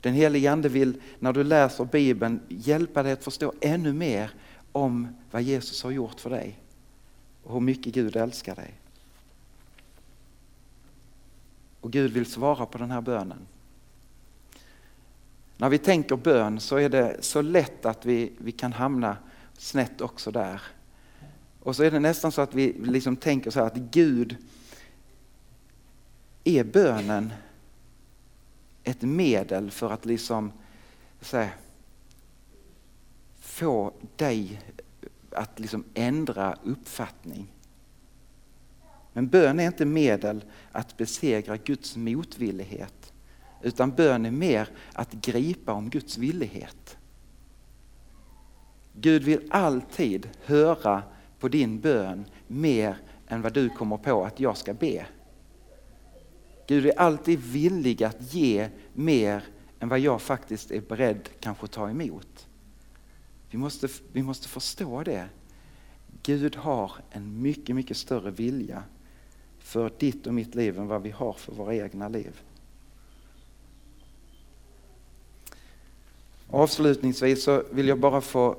Den 0.00 0.14
helige 0.14 0.52
ande 0.52 0.68
vill, 0.68 1.02
när 1.18 1.32
du 1.32 1.44
läser 1.44 1.84
Bibeln, 1.84 2.40
hjälpa 2.48 3.02
dig 3.02 3.12
att 3.12 3.24
förstå 3.24 3.52
ännu 3.60 3.92
mer 3.92 4.30
om 4.72 5.08
vad 5.30 5.42
Jesus 5.42 5.82
har 5.82 5.90
gjort 5.90 6.20
för 6.20 6.30
dig 6.30 6.58
och 7.44 7.52
hur 7.52 7.60
mycket 7.60 7.94
Gud 7.94 8.16
älskar 8.16 8.56
dig. 8.56 8.74
Och 11.80 11.92
Gud 11.92 12.12
vill 12.12 12.26
svara 12.26 12.66
på 12.66 12.78
den 12.78 12.90
här 12.90 13.00
bönen. 13.00 13.46
När 15.56 15.68
vi 15.68 15.78
tänker 15.78 16.16
bön 16.16 16.60
så 16.60 16.76
är 16.76 16.88
det 16.88 17.16
så 17.20 17.42
lätt 17.42 17.86
att 17.86 18.06
vi, 18.06 18.32
vi 18.38 18.52
kan 18.52 18.72
hamna 18.72 19.16
snett 19.58 20.00
också 20.00 20.30
där. 20.30 20.62
Och 21.60 21.76
så 21.76 21.82
är 21.82 21.90
det 21.90 22.00
nästan 22.00 22.32
så 22.32 22.40
att 22.40 22.54
vi 22.54 22.72
liksom 22.72 23.16
tänker 23.16 23.50
så 23.50 23.60
här 23.60 23.66
att 23.66 23.76
Gud, 23.76 24.36
är 26.44 26.64
bönen 26.64 27.32
ett 28.84 29.02
medel 29.02 29.70
för 29.70 29.90
att 29.90 30.06
liksom 30.06 30.52
här, 31.32 31.50
få 33.40 33.92
dig 34.16 34.60
att 35.30 35.58
liksom 35.58 35.84
ändra 35.94 36.58
uppfattning? 36.64 37.46
Men 39.12 39.28
bön 39.28 39.60
är 39.60 39.66
inte 39.66 39.84
medel 39.84 40.44
att 40.72 40.96
besegra 40.96 41.56
Guds 41.56 41.96
motvillighet. 41.96 43.12
Utan 43.62 43.90
bön 43.90 44.26
är 44.26 44.30
mer 44.30 44.68
att 44.92 45.12
gripa 45.12 45.72
om 45.72 45.90
Guds 45.90 46.18
villighet. 46.18 46.96
Gud 48.94 49.22
vill 49.22 49.48
alltid 49.50 50.28
höra 50.44 51.02
på 51.40 51.48
din 51.48 51.80
bön 51.80 52.24
mer 52.46 52.96
än 53.28 53.42
vad 53.42 53.52
du 53.52 53.68
kommer 53.68 53.96
på 53.96 54.24
att 54.24 54.40
jag 54.40 54.56
ska 54.56 54.74
be. 54.74 55.06
Gud 56.66 56.86
är 56.86 56.98
alltid 56.98 57.40
villig 57.40 58.04
att 58.04 58.34
ge 58.34 58.68
mer 58.92 59.44
än 59.80 59.88
vad 59.88 59.98
jag 59.98 60.22
faktiskt 60.22 60.70
är 60.70 60.80
beredd 60.80 61.28
kanske 61.40 61.64
att 61.64 61.70
ta 61.70 61.90
emot. 61.90 62.46
Vi 63.50 63.58
måste, 63.58 63.88
vi 64.12 64.22
måste 64.22 64.48
förstå 64.48 65.02
det. 65.02 65.28
Gud 66.22 66.56
har 66.56 66.92
en 67.10 67.42
mycket, 67.42 67.76
mycket 67.76 67.96
större 67.96 68.30
vilja 68.30 68.82
för 69.58 69.92
ditt 69.98 70.26
och 70.26 70.34
mitt 70.34 70.54
liv 70.54 70.78
än 70.78 70.86
vad 70.86 71.02
vi 71.02 71.10
har 71.10 71.32
för 71.32 71.52
våra 71.52 71.74
egna 71.74 72.08
liv. 72.08 72.40
Avslutningsvis 76.48 77.44
så 77.44 77.62
vill 77.70 77.88
jag 77.88 77.98
bara 77.98 78.20
få 78.20 78.56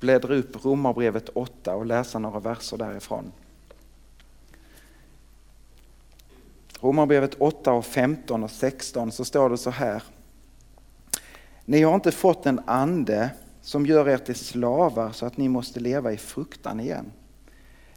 bläddra 0.00 0.34
upp 0.34 0.64
Romarbrevet 0.64 1.28
8 1.28 1.74
och 1.74 1.86
läsa 1.86 2.18
några 2.18 2.40
verser 2.40 2.76
därifrån. 2.76 3.32
Romarbrevet 6.80 7.34
8 7.34 7.72
och 7.72 7.84
15 7.84 8.44
och 8.44 8.50
16 8.50 9.12
så 9.12 9.24
står 9.24 9.50
det 9.50 9.58
så 9.58 9.70
här. 9.70 10.02
Ni 11.64 11.82
har 11.82 11.94
inte 11.94 12.12
fått 12.12 12.46
en 12.46 12.60
ande 12.66 13.30
som 13.60 13.86
gör 13.86 14.08
er 14.08 14.18
till 14.18 14.34
slavar 14.34 15.12
så 15.12 15.26
att 15.26 15.36
ni 15.36 15.48
måste 15.48 15.80
leva 15.80 16.12
i 16.12 16.16
fruktan 16.16 16.80
igen. 16.80 17.12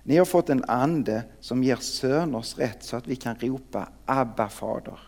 Ni 0.03 0.17
har 0.17 0.25
fått 0.25 0.49
en 0.49 0.63
ande 0.67 1.23
som 1.39 1.63
ger 1.63 1.75
söners 1.75 2.57
rätt 2.57 2.83
så 2.83 2.97
att 2.97 3.07
vi 3.07 3.15
kan 3.15 3.35
ropa 3.35 3.89
Abba 4.05 4.49
fader. 4.49 4.99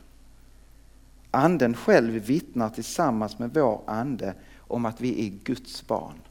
Anden 1.32 1.76
själv 1.76 2.14
vittnar 2.14 2.70
tillsammans 2.70 3.40
med 3.40 3.54
vår 3.54 3.82
ande 3.88 4.34
om 4.58 4.86
att 4.86 5.02
vi 5.02 5.28
är 5.28 5.30
Guds 5.44 5.88
barn. 5.88 6.22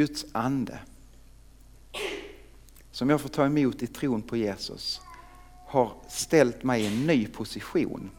Guds 0.00 0.26
ande 0.32 0.78
som 2.90 3.10
jag 3.10 3.20
får 3.20 3.28
ta 3.28 3.46
emot 3.46 3.82
i 3.82 3.86
tron 3.86 4.22
på 4.22 4.36
Jesus 4.36 5.00
har 5.66 5.92
ställt 6.08 6.62
mig 6.62 6.82
i 6.82 6.86
en 6.86 7.06
ny 7.06 7.26
position. 7.26 8.10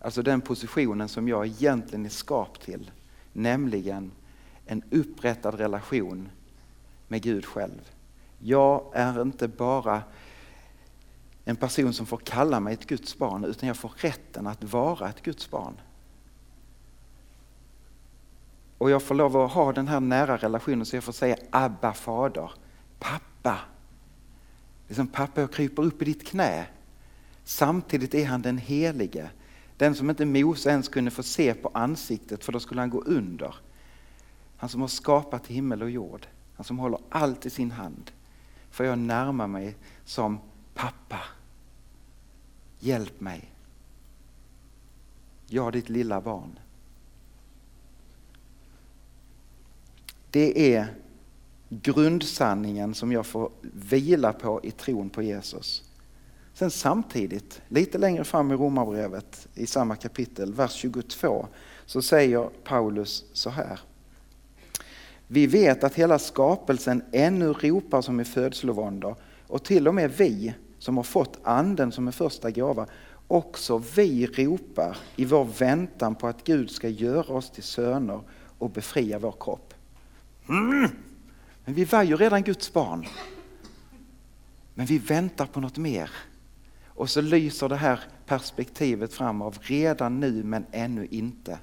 Alltså 0.00 0.22
den 0.22 0.40
positionen 0.40 1.08
som 1.08 1.28
jag 1.28 1.46
egentligen 1.46 2.06
är 2.06 2.10
skapt 2.10 2.62
till. 2.62 2.90
Nämligen 3.32 4.12
en 4.66 4.82
upprättad 4.90 5.54
relation 5.54 6.28
med 7.08 7.22
Gud 7.22 7.44
själv. 7.44 7.90
Jag 8.38 8.90
är 8.94 9.22
inte 9.22 9.48
bara 9.48 10.02
en 11.44 11.56
person 11.56 11.92
som 11.92 12.06
får 12.06 12.18
kalla 12.18 12.60
mig 12.60 12.74
ett 12.74 12.86
Guds 12.86 13.18
barn 13.18 13.44
utan 13.44 13.66
jag 13.66 13.76
får 13.76 13.92
rätten 13.96 14.46
att 14.46 14.64
vara 14.64 15.08
ett 15.08 15.22
Guds 15.22 15.50
barn. 15.50 15.74
Och 18.82 18.90
jag 18.90 19.02
får 19.02 19.14
lov 19.14 19.36
att 19.36 19.52
ha 19.52 19.72
den 19.72 19.88
här 19.88 20.00
nära 20.00 20.36
relationen 20.36 20.86
så 20.86 20.96
jag 20.96 21.04
får 21.04 21.12
säga 21.12 21.36
Abba 21.50 21.92
fader, 21.92 22.50
pappa. 22.98 23.58
Det 24.86 24.92
är 24.92 24.94
som 24.94 25.06
pappa 25.06 25.40
jag 25.40 25.52
kryper 25.52 25.82
upp 25.82 26.02
i 26.02 26.04
ditt 26.04 26.28
knä. 26.28 26.66
Samtidigt 27.44 28.14
är 28.14 28.26
han 28.26 28.42
den 28.42 28.58
helige. 28.58 29.30
Den 29.76 29.94
som 29.94 30.10
inte 30.10 30.24
Mose 30.24 30.70
ens 30.70 30.88
kunde 30.88 31.10
få 31.10 31.22
se 31.22 31.54
på 31.54 31.70
ansiktet 31.74 32.44
för 32.44 32.52
då 32.52 32.60
skulle 32.60 32.80
han 32.80 32.90
gå 32.90 33.00
under. 33.00 33.54
Han 34.56 34.68
som 34.68 34.80
har 34.80 34.88
skapat 34.88 35.46
himmel 35.46 35.82
och 35.82 35.90
jord. 35.90 36.26
Han 36.56 36.64
som 36.64 36.78
håller 36.78 37.00
allt 37.08 37.46
i 37.46 37.50
sin 37.50 37.70
hand. 37.70 38.10
Får 38.70 38.86
jag 38.86 38.98
närma 38.98 39.46
mig 39.46 39.76
som 40.04 40.40
pappa. 40.74 41.20
Hjälp 42.78 43.20
mig. 43.20 43.52
Jag 45.46 45.72
ditt 45.72 45.88
lilla 45.88 46.20
barn. 46.20 46.58
Det 50.32 50.74
är 50.74 50.86
grundsanningen 51.68 52.94
som 52.94 53.12
jag 53.12 53.26
får 53.26 53.50
vila 53.62 54.32
på 54.32 54.60
i 54.62 54.70
tron 54.70 55.10
på 55.10 55.22
Jesus. 55.22 55.82
Sen 56.54 56.70
samtidigt, 56.70 57.62
lite 57.68 57.98
längre 57.98 58.24
fram 58.24 58.52
i 58.52 58.54
Romarbrevet 58.54 59.48
i 59.54 59.66
samma 59.66 59.96
kapitel, 59.96 60.54
vers 60.54 60.72
22, 60.72 61.46
så 61.86 62.02
säger 62.02 62.48
Paulus 62.64 63.24
så 63.32 63.50
här. 63.50 63.80
Vi 65.26 65.46
vet 65.46 65.84
att 65.84 65.94
hela 65.94 66.18
skapelsen 66.18 67.02
ännu 67.12 67.52
ropar 67.52 68.02
som 68.02 68.20
i 68.20 68.24
födslovåndor 68.24 69.16
och 69.46 69.64
till 69.64 69.88
och 69.88 69.94
med 69.94 70.12
vi 70.12 70.54
som 70.78 70.96
har 70.96 71.04
fått 71.04 71.38
anden 71.42 71.92
som 71.92 72.06
en 72.06 72.12
första 72.12 72.50
gåva, 72.50 72.86
också 73.28 73.82
vi 73.96 74.26
ropar 74.26 74.96
i 75.16 75.24
vår 75.24 75.44
väntan 75.44 76.14
på 76.14 76.26
att 76.26 76.44
Gud 76.44 76.70
ska 76.70 76.88
göra 76.88 77.34
oss 77.34 77.50
till 77.50 77.62
söner 77.62 78.20
och 78.58 78.70
befria 78.70 79.18
vår 79.18 79.34
kropp. 79.40 79.71
Mm. 80.52 80.90
Men 81.64 81.74
vi 81.74 81.84
var 81.84 82.02
ju 82.02 82.16
redan 82.16 82.42
Guds 82.42 82.72
barn. 82.72 83.06
Men 84.74 84.86
vi 84.86 84.98
väntar 84.98 85.46
på 85.46 85.60
något 85.60 85.78
mer. 85.78 86.10
Och 86.86 87.10
så 87.10 87.20
lyser 87.20 87.68
det 87.68 87.76
här 87.76 88.00
perspektivet 88.26 89.14
fram 89.14 89.42
av 89.42 89.58
redan 89.60 90.20
nu 90.20 90.42
men 90.44 90.66
ännu 90.72 91.06
inte. 91.10 91.58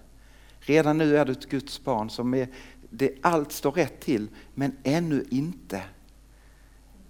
Redan 0.59 0.97
nu 0.97 1.17
är 1.17 1.25
du 1.25 1.31
ett 1.31 1.49
Guds 1.49 1.83
barn 1.83 2.09
som 2.09 2.33
är, 2.33 2.47
det, 2.89 3.11
allt 3.21 3.51
står 3.51 3.71
rätt 3.71 3.99
till 3.99 4.27
men 4.53 4.77
ännu 4.83 5.25
inte. 5.29 5.83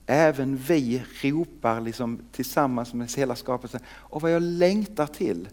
Även 0.05 0.57
vi 0.57 1.03
ropar 1.21 1.81
liksom 1.81 2.19
tillsammans 2.31 2.93
med 2.93 3.11
hela 3.11 3.35
skapelsen. 3.35 3.81
Och 3.87 4.21
vad 4.21 4.31
jag 4.31 4.41
längtar 4.41 5.07
till 5.07 5.49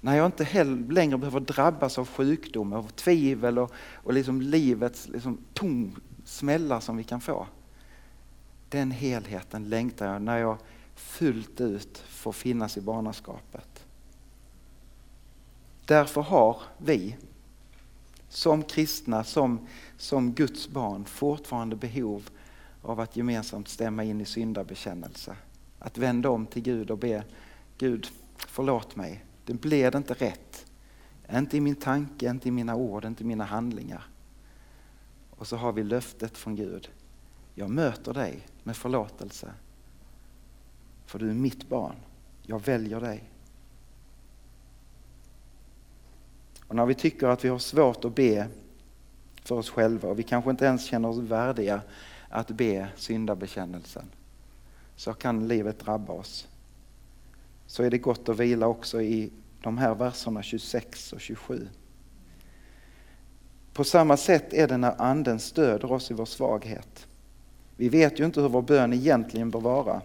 när 0.00 0.16
jag 0.16 0.26
inte 0.26 0.44
heller 0.44 0.92
längre 0.92 1.18
behöver 1.18 1.40
drabbas 1.40 1.98
av 1.98 2.08
sjukdom, 2.08 2.72
av 2.72 2.88
tvivel 2.88 3.58
och, 3.58 3.72
och 3.94 4.12
liksom 4.12 4.40
livets 4.40 5.08
liksom 5.08 5.38
tom 5.54 6.00
smällar 6.24 6.80
som 6.80 6.96
vi 6.96 7.04
kan 7.04 7.20
få. 7.20 7.46
Den 8.68 8.90
helheten 8.90 9.68
längtar 9.68 10.12
jag 10.12 10.22
när 10.22 10.38
jag 10.38 10.58
fullt 10.94 11.60
ut 11.60 11.98
får 11.98 12.32
finnas 12.32 12.76
i 12.76 12.80
barnaskapet. 12.80 13.84
Därför 15.84 16.20
har 16.20 16.56
vi 16.78 17.16
som 18.28 18.62
kristna, 18.62 19.24
som, 19.24 19.66
som 19.96 20.32
Guds 20.32 20.68
barn 20.68 21.04
fortfarande 21.04 21.76
behov 21.76 22.28
av 22.82 23.00
att 23.00 23.16
gemensamt 23.16 23.68
stämma 23.68 24.04
in 24.04 24.20
i 24.20 24.24
syndabekännelse. 24.24 25.36
Att 25.78 25.98
vända 25.98 26.30
om 26.30 26.46
till 26.46 26.62
Gud 26.62 26.90
och 26.90 26.98
be 26.98 27.24
Gud 27.78 28.08
förlåt 28.36 28.96
mig, 28.96 29.24
det 29.44 29.54
blev 29.54 29.94
inte 29.94 30.14
rätt. 30.14 30.66
Inte 31.32 31.56
i 31.56 31.60
min 31.60 31.76
tanke, 31.76 32.30
inte 32.30 32.48
i 32.48 32.50
mina 32.50 32.74
ord, 32.74 33.04
inte 33.04 33.22
i 33.22 33.26
mina 33.26 33.44
handlingar. 33.44 34.06
Och 35.30 35.46
så 35.46 35.56
har 35.56 35.72
vi 35.72 35.82
löftet 35.82 36.38
från 36.38 36.56
Gud. 36.56 36.90
Jag 37.54 37.70
möter 37.70 38.14
dig 38.14 38.46
med 38.62 38.76
förlåtelse. 38.76 39.52
För 41.06 41.18
du 41.18 41.30
är 41.30 41.34
mitt 41.34 41.68
barn. 41.68 41.96
Jag 42.42 42.64
väljer 42.64 43.00
dig. 43.00 43.30
Och 46.66 46.76
när 46.76 46.86
vi 46.86 46.94
tycker 46.94 47.28
att 47.28 47.44
vi 47.44 47.48
har 47.48 47.58
svårt 47.58 48.04
att 48.04 48.14
be 48.14 48.48
för 49.42 49.54
oss 49.54 49.70
själva 49.70 50.08
och 50.08 50.18
vi 50.18 50.22
kanske 50.22 50.50
inte 50.50 50.64
ens 50.64 50.84
känner 50.84 51.08
oss 51.08 51.18
värdiga 51.18 51.82
att 52.28 52.50
be 52.50 52.88
syndabekännelsen 52.96 54.04
så 54.96 55.14
kan 55.14 55.48
livet 55.48 55.78
drabba 55.78 56.12
oss. 56.12 56.48
Så 57.70 57.82
är 57.82 57.90
det 57.90 57.98
gott 57.98 58.28
att 58.28 58.38
vila 58.38 58.66
också 58.66 59.02
i 59.02 59.32
de 59.62 59.78
här 59.78 59.94
verserna 59.94 60.42
26 60.42 61.12
och 61.12 61.20
27. 61.20 61.68
På 63.72 63.84
samma 63.84 64.16
sätt 64.16 64.52
är 64.52 64.68
det 64.68 64.76
när 64.76 65.02
anden 65.02 65.38
stöder 65.38 65.92
oss 65.92 66.10
i 66.10 66.14
vår 66.14 66.24
svaghet. 66.24 67.06
Vi 67.76 67.88
vet 67.88 68.20
ju 68.20 68.24
inte 68.24 68.40
hur 68.40 68.48
vår 68.48 68.62
bön 68.62 68.92
egentligen 68.92 69.50
bör 69.50 69.60
vara. 69.60 70.02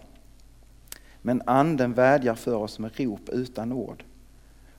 Men 1.22 1.42
anden 1.46 1.92
vädjar 1.92 2.34
för 2.34 2.54
oss 2.54 2.78
med 2.78 3.00
rop 3.00 3.28
utan 3.28 3.72
ord. 3.72 4.04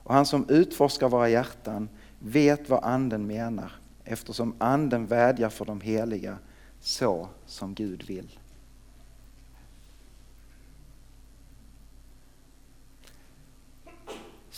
Och 0.02 0.14
han 0.14 0.26
som 0.26 0.48
utforskar 0.48 1.08
våra 1.08 1.28
hjärtan 1.28 1.88
vet 2.18 2.68
vad 2.68 2.84
anden 2.84 3.26
menar 3.26 3.72
eftersom 4.04 4.54
anden 4.58 5.06
vädjar 5.06 5.48
för 5.48 5.64
de 5.64 5.80
heliga 5.80 6.38
så 6.80 7.28
som 7.46 7.74
Gud 7.74 8.02
vill. 8.06 8.38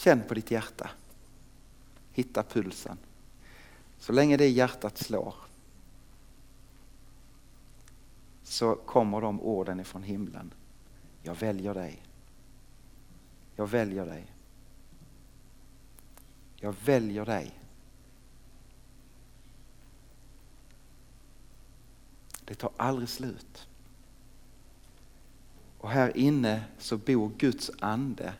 Känn 0.01 0.23
på 0.29 0.35
ditt 0.35 0.51
hjärta. 0.51 0.91
Hitta 2.13 2.43
pulsen. 2.43 2.99
Så 3.99 4.13
länge 4.13 4.37
det 4.37 4.49
hjärtat 4.49 4.99
slår 4.99 5.35
så 8.43 8.75
kommer 8.75 9.21
de 9.21 9.41
orden 9.41 9.81
ifrån 9.81 10.03
himlen. 10.03 10.55
Jag 11.23 11.35
väljer 11.35 11.75
dig. 11.75 12.03
Jag 13.57 13.67
väljer 13.67 14.07
dig. 14.07 14.33
Jag 16.57 16.75
väljer 16.85 17.25
dig. 17.25 17.61
Det 22.45 22.55
tar 22.55 22.71
aldrig 22.77 23.09
slut. 23.09 23.69
Och 25.79 25.91
här 25.91 26.17
inne 26.17 26.65
så 26.79 26.97
bor 26.97 27.29
Guds 27.39 27.71
ande 27.81 28.35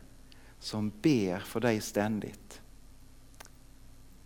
som 0.61 0.93
ber 1.03 1.39
för 1.39 1.61
dig 1.61 1.81
ständigt. 1.81 2.61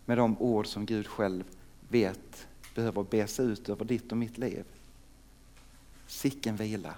Med 0.05 0.17
de 0.17 0.37
ord 0.41 0.67
som 0.67 0.85
Gud 0.85 1.07
själv 1.07 1.43
vet 1.89 2.47
behöver 2.75 3.03
bes 3.03 3.39
ut 3.39 3.69
över 3.69 3.85
ditt 3.85 4.11
och 4.11 4.17
mitt 4.17 4.37
liv. 4.37 4.63
Sicken 6.07 6.55
vila. 6.55 6.95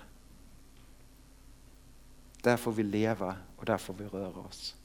Där 2.41 2.57
får 2.57 2.71
vi 2.71 2.83
leva 2.83 3.35
och 3.57 3.65
där 3.65 3.77
får 3.77 3.93
vi 3.93 4.05
röra 4.05 4.39
oss. 4.39 4.75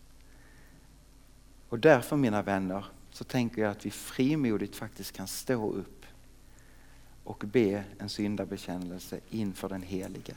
Och 1.69 1.79
därför 1.79 2.17
mina 2.17 2.43
vänner 2.43 2.85
så 3.11 3.25
tänker 3.25 3.63
jag 3.63 3.71
att 3.71 3.87
vi 3.87 3.91
frimodigt 3.91 4.77
faktiskt 4.77 5.13
kan 5.13 5.29
stå 5.29 5.73
upp 5.73 6.07
och 7.25 7.45
be 7.47 7.85
en 7.99 8.09
syndabekännelse 8.09 9.21
inför 9.31 9.69
den 9.69 9.83
heliga. 9.83 10.37